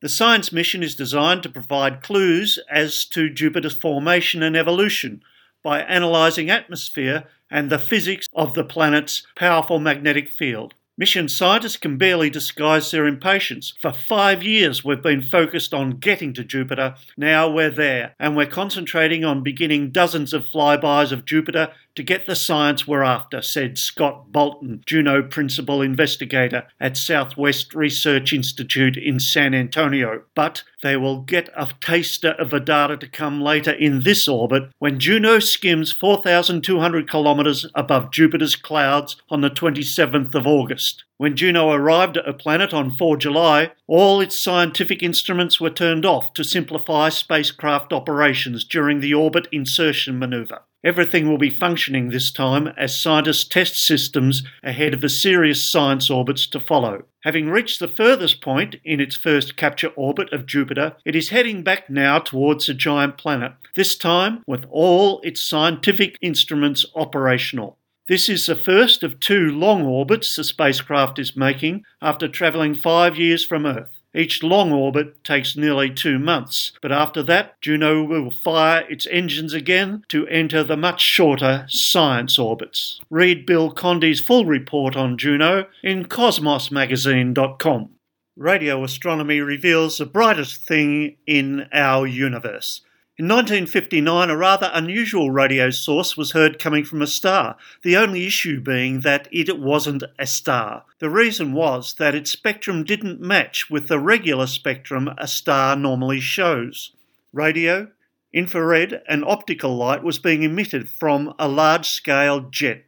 The 0.00 0.08
science 0.08 0.52
mission 0.52 0.82
is 0.82 0.94
designed 0.94 1.42
to 1.42 1.48
provide 1.48 2.02
clues 2.02 2.58
as 2.70 3.04
to 3.06 3.30
Jupiter's 3.30 3.74
formation 3.74 4.42
and 4.42 4.56
evolution 4.56 5.22
by 5.62 5.80
analysing 5.80 6.50
atmosphere 6.50 7.24
and 7.50 7.70
the 7.70 7.78
physics 7.78 8.26
of 8.34 8.54
the 8.54 8.64
planet's 8.64 9.26
powerful 9.34 9.78
magnetic 9.78 10.28
field. 10.28 10.74
Mission 10.98 11.28
scientists 11.28 11.76
can 11.76 11.98
barely 11.98 12.30
disguise 12.30 12.90
their 12.90 13.06
impatience. 13.06 13.74
For 13.82 13.92
five 13.92 14.42
years, 14.42 14.82
we've 14.82 15.02
been 15.02 15.20
focused 15.20 15.74
on 15.74 15.98
getting 15.98 16.32
to 16.32 16.42
Jupiter. 16.42 16.94
Now 17.18 17.50
we're 17.50 17.70
there, 17.70 18.14
and 18.18 18.34
we're 18.34 18.46
concentrating 18.46 19.22
on 19.22 19.42
beginning 19.42 19.90
dozens 19.90 20.32
of 20.32 20.46
flybys 20.46 21.12
of 21.12 21.26
Jupiter 21.26 21.68
to 21.96 22.02
get 22.02 22.26
the 22.26 22.36
science 22.36 22.86
we're 22.86 23.02
after, 23.02 23.42
said 23.42 23.78
Scott 23.78 24.30
Bolton, 24.30 24.82
Juno 24.86 25.22
principal 25.22 25.82
investigator 25.82 26.68
at 26.78 26.96
Southwest 26.96 27.74
Research 27.74 28.32
Institute 28.32 28.96
in 28.96 29.18
San 29.18 29.54
Antonio. 29.54 30.22
But 30.34 30.62
they 30.82 30.96
will 30.96 31.22
get 31.22 31.48
a 31.56 31.68
taster 31.80 32.32
of 32.32 32.50
the 32.50 32.60
data 32.60 32.96
to 32.98 33.08
come 33.08 33.40
later 33.40 33.72
in 33.72 34.02
this 34.02 34.28
orbit 34.28 34.70
when 34.78 35.00
Juno 35.00 35.38
skims 35.38 35.90
4,200 35.90 37.10
kilometres 37.10 37.66
above 37.74 38.12
Jupiter's 38.12 38.56
clouds 38.56 39.16
on 39.30 39.40
the 39.40 39.50
27th 39.50 40.34
of 40.34 40.46
August. 40.46 41.04
When 41.18 41.34
Juno 41.34 41.70
arrived 41.70 42.18
at 42.18 42.28
a 42.28 42.34
planet 42.34 42.74
on 42.74 42.94
4 42.94 43.16
July, 43.16 43.72
all 43.86 44.20
its 44.20 44.36
scientific 44.36 45.02
instruments 45.02 45.58
were 45.58 45.70
turned 45.70 46.04
off 46.04 46.34
to 46.34 46.44
simplify 46.44 47.08
spacecraft 47.08 47.90
operations 47.90 48.64
during 48.64 49.00
the 49.00 49.14
orbit 49.14 49.48
insertion 49.50 50.18
maneuver. 50.18 50.60
Everything 50.86 51.28
will 51.28 51.36
be 51.36 51.50
functioning 51.50 52.10
this 52.10 52.30
time 52.30 52.68
as 52.78 52.96
scientists 52.96 53.42
test 53.42 53.74
systems 53.74 54.44
ahead 54.62 54.94
of 54.94 55.00
the 55.00 55.08
serious 55.08 55.68
science 55.68 56.08
orbits 56.08 56.46
to 56.46 56.60
follow. 56.60 57.02
Having 57.24 57.50
reached 57.50 57.80
the 57.80 57.88
furthest 57.88 58.40
point 58.40 58.76
in 58.84 59.00
its 59.00 59.16
first 59.16 59.56
capture 59.56 59.88
orbit 59.96 60.32
of 60.32 60.46
Jupiter, 60.46 60.94
it 61.04 61.16
is 61.16 61.30
heading 61.30 61.64
back 61.64 61.90
now 61.90 62.20
towards 62.20 62.68
a 62.68 62.74
giant 62.74 63.18
planet, 63.18 63.54
this 63.74 63.96
time 63.96 64.44
with 64.46 64.64
all 64.70 65.20
its 65.22 65.42
scientific 65.42 66.16
instruments 66.20 66.86
operational. 66.94 67.78
This 68.08 68.28
is 68.28 68.46
the 68.46 68.54
first 68.54 69.02
of 69.02 69.18
two 69.18 69.50
long 69.50 69.82
orbits 69.82 70.36
the 70.36 70.44
spacecraft 70.44 71.18
is 71.18 71.36
making 71.36 71.82
after 72.00 72.28
travelling 72.28 72.76
five 72.76 73.16
years 73.16 73.44
from 73.44 73.66
Earth. 73.66 73.95
Each 74.16 74.42
long 74.42 74.72
orbit 74.72 75.22
takes 75.24 75.56
nearly 75.56 75.90
two 75.90 76.18
months, 76.18 76.72
but 76.80 76.90
after 76.90 77.22
that, 77.24 77.60
Juno 77.60 78.02
will 78.02 78.30
fire 78.30 78.86
its 78.88 79.06
engines 79.10 79.52
again 79.52 80.04
to 80.08 80.26
enter 80.28 80.64
the 80.64 80.76
much 80.76 81.02
shorter 81.02 81.66
science 81.68 82.38
orbits. 82.38 82.98
Read 83.10 83.44
Bill 83.44 83.70
Condie's 83.70 84.20
full 84.20 84.46
report 84.46 84.96
on 84.96 85.18
Juno 85.18 85.66
in 85.82 86.06
cosmosmagazine.com. 86.06 87.90
Radio 88.36 88.84
astronomy 88.84 89.40
reveals 89.40 89.98
the 89.98 90.06
brightest 90.06 90.62
thing 90.62 91.16
in 91.26 91.68
our 91.72 92.06
universe. 92.06 92.80
In 93.18 93.28
1959, 93.28 94.28
a 94.28 94.36
rather 94.36 94.70
unusual 94.74 95.30
radio 95.30 95.70
source 95.70 96.18
was 96.18 96.32
heard 96.32 96.58
coming 96.58 96.84
from 96.84 97.00
a 97.00 97.06
star, 97.06 97.56
the 97.80 97.96
only 97.96 98.26
issue 98.26 98.60
being 98.60 99.00
that 99.00 99.26
it 99.32 99.58
wasn't 99.58 100.04
a 100.18 100.26
star. 100.26 100.84
The 100.98 101.08
reason 101.08 101.54
was 101.54 101.94
that 101.94 102.14
its 102.14 102.30
spectrum 102.30 102.84
didn't 102.84 103.18
match 103.18 103.70
with 103.70 103.88
the 103.88 103.98
regular 103.98 104.46
spectrum 104.46 105.08
a 105.16 105.26
star 105.26 105.76
normally 105.76 106.20
shows. 106.20 106.92
Radio, 107.32 107.88
infrared, 108.34 109.00
and 109.08 109.24
optical 109.24 109.74
light 109.74 110.02
was 110.02 110.18
being 110.18 110.42
emitted 110.42 110.86
from 110.86 111.32
a 111.38 111.48
large 111.48 111.88
scale 111.88 112.40
jet. 112.40 112.84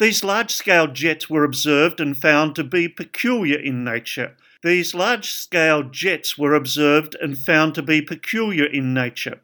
These 0.00 0.24
large 0.24 0.50
scale 0.50 0.88
jets 0.88 1.30
were 1.30 1.44
observed 1.44 2.00
and 2.00 2.16
found 2.16 2.56
to 2.56 2.64
be 2.64 2.88
peculiar 2.88 3.60
in 3.60 3.84
nature. 3.84 4.34
These 4.62 4.94
large 4.94 5.30
scale 5.30 5.82
jets 5.82 6.38
were 6.38 6.54
observed 6.54 7.16
and 7.20 7.36
found 7.36 7.74
to 7.74 7.82
be 7.82 8.00
peculiar 8.00 8.64
in 8.64 8.94
nature. 8.94 9.40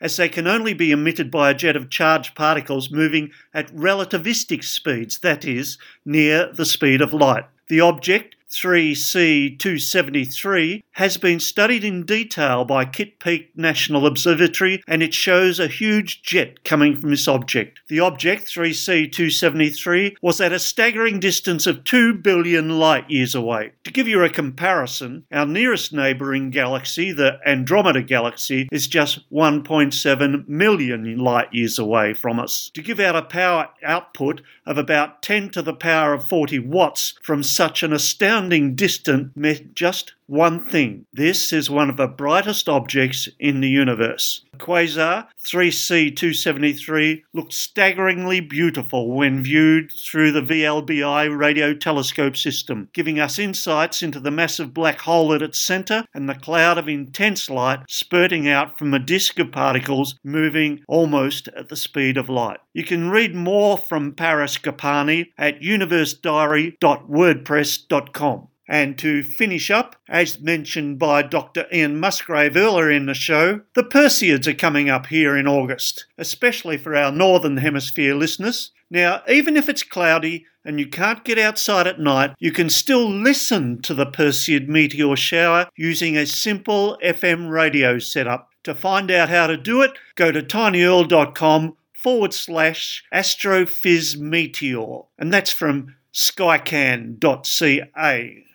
as 0.00 0.18
they 0.18 0.28
can 0.28 0.46
only 0.46 0.74
be 0.74 0.92
emitted 0.92 1.30
by 1.30 1.48
a 1.50 1.54
jet 1.54 1.76
of 1.76 1.88
charged 1.88 2.34
particles 2.34 2.90
moving 2.90 3.30
at 3.54 3.74
relativistic 3.74 4.62
speeds, 4.62 5.18
that 5.20 5.46
is, 5.46 5.78
near 6.04 6.52
the 6.52 6.66
speed 6.66 7.00
of 7.00 7.14
light. 7.14 7.44
The 7.68 7.80
object 7.80 8.36
3C273 8.54 10.82
has 10.92 11.16
been 11.16 11.40
studied 11.40 11.82
in 11.82 12.06
detail 12.06 12.64
by 12.64 12.84
Kitt 12.84 13.18
Peak 13.18 13.50
National 13.56 14.06
Observatory 14.06 14.80
and 14.86 15.02
it 15.02 15.12
shows 15.12 15.58
a 15.58 15.66
huge 15.66 16.22
jet 16.22 16.62
coming 16.62 16.96
from 16.96 17.10
this 17.10 17.26
object. 17.26 17.80
The 17.88 17.98
object 17.98 18.44
3C273 18.44 20.14
was 20.22 20.40
at 20.40 20.52
a 20.52 20.60
staggering 20.60 21.18
distance 21.18 21.66
of 21.66 21.82
2 21.82 22.14
billion 22.14 22.78
light 22.78 23.10
years 23.10 23.34
away. 23.34 23.72
To 23.82 23.92
give 23.92 24.06
you 24.06 24.22
a 24.22 24.30
comparison, 24.30 25.24
our 25.32 25.46
nearest 25.46 25.92
neighbouring 25.92 26.50
galaxy, 26.50 27.10
the 27.10 27.40
Andromeda 27.44 28.02
Galaxy, 28.02 28.68
is 28.70 28.86
just 28.86 29.28
1.7 29.32 30.48
million 30.48 31.18
light 31.18 31.52
years 31.52 31.76
away 31.78 32.14
from 32.14 32.38
us. 32.38 32.70
To 32.74 32.82
give 32.82 33.00
out 33.00 33.16
a 33.16 33.22
power 33.22 33.70
output 33.84 34.42
of 34.64 34.78
about 34.78 35.22
10 35.22 35.50
to 35.50 35.62
the 35.62 35.74
power 35.74 36.14
of 36.14 36.28
40 36.28 36.60
watts 36.60 37.14
from 37.22 37.42
such 37.42 37.82
an 37.82 37.92
astounding 37.92 38.43
distant 38.76 39.36
meant 39.36 39.74
just 39.74 40.14
one 40.26 40.64
thing. 40.64 41.06
This 41.12 41.52
is 41.52 41.68
one 41.68 41.90
of 41.90 41.96
the 41.96 42.06
brightest 42.06 42.68
objects 42.68 43.28
in 43.38 43.60
the 43.60 43.68
universe. 43.68 44.44
Quasar 44.58 45.26
3C273 45.42 47.22
looks 47.32 47.56
staggeringly 47.56 48.40
beautiful 48.40 49.12
when 49.12 49.42
viewed 49.42 49.90
through 49.92 50.30
the 50.32 50.42
VLBI 50.42 51.36
radio 51.36 51.74
telescope 51.74 52.36
system, 52.36 52.88
giving 52.92 53.18
us 53.20 53.38
insights 53.38 54.02
into 54.02 54.20
the 54.20 54.30
massive 54.30 54.72
black 54.72 55.00
hole 55.00 55.34
at 55.34 55.42
its 55.42 55.58
center 55.58 56.04
and 56.14 56.28
the 56.28 56.34
cloud 56.34 56.78
of 56.78 56.88
intense 56.88 57.50
light 57.50 57.80
spurting 57.88 58.48
out 58.48 58.78
from 58.78 58.94
a 58.94 58.98
disk 58.98 59.38
of 59.38 59.52
particles 59.52 60.14
moving 60.24 60.82
almost 60.88 61.48
at 61.48 61.68
the 61.68 61.76
speed 61.76 62.16
of 62.16 62.28
light. 62.28 62.58
You 62.72 62.84
can 62.84 63.10
read 63.10 63.34
more 63.34 63.76
from 63.76 64.12
Paris 64.12 64.56
Gopani 64.58 65.32
at 65.36 65.62
universediary.wordpress.com. 65.62 68.48
And 68.66 68.96
to 68.98 69.22
finish 69.22 69.70
up, 69.70 69.96
as 70.08 70.40
mentioned 70.40 70.98
by 70.98 71.22
Dr. 71.22 71.66
Ian 71.72 72.00
Musgrave 72.00 72.56
earlier 72.56 72.90
in 72.90 73.06
the 73.06 73.14
show, 73.14 73.60
the 73.74 73.84
Perseids 73.84 74.46
are 74.46 74.54
coming 74.54 74.88
up 74.88 75.06
here 75.06 75.36
in 75.36 75.46
August, 75.46 76.06
especially 76.16 76.78
for 76.78 76.96
our 76.96 77.12
Northern 77.12 77.58
Hemisphere 77.58 78.14
listeners. 78.14 78.70
Now, 78.90 79.22
even 79.28 79.56
if 79.56 79.68
it's 79.68 79.82
cloudy 79.82 80.46
and 80.64 80.78
you 80.78 80.86
can't 80.86 81.24
get 81.24 81.38
outside 81.38 81.86
at 81.86 82.00
night, 82.00 82.34
you 82.38 82.52
can 82.52 82.70
still 82.70 83.10
listen 83.10 83.82
to 83.82 83.92
the 83.92 84.06
Perseid 84.06 84.68
meteor 84.68 85.16
shower 85.16 85.68
using 85.76 86.16
a 86.16 86.26
simple 86.26 86.96
FM 87.04 87.50
radio 87.50 87.98
setup. 87.98 88.50
To 88.62 88.74
find 88.74 89.10
out 89.10 89.28
how 89.28 89.46
to 89.46 89.58
do 89.58 89.82
it, 89.82 89.92
go 90.14 90.32
to 90.32 90.40
tinyurl.com 90.42 91.76
forward 91.92 92.32
slash 92.32 93.04
astrophiz 93.12 94.16
meteor. 94.16 95.02
And 95.18 95.32
that's 95.32 95.52
from 95.52 95.96
skycan.ca. 96.14 97.24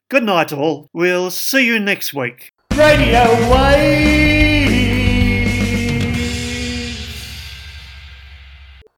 Good 0.10 0.24
night, 0.24 0.52
all. 0.52 0.90
We'll 0.92 1.30
see 1.30 1.68
you 1.68 1.80
next 1.80 2.16
week. 2.16 2.52
Radio 2.76 3.26
Wave! 3.52 4.39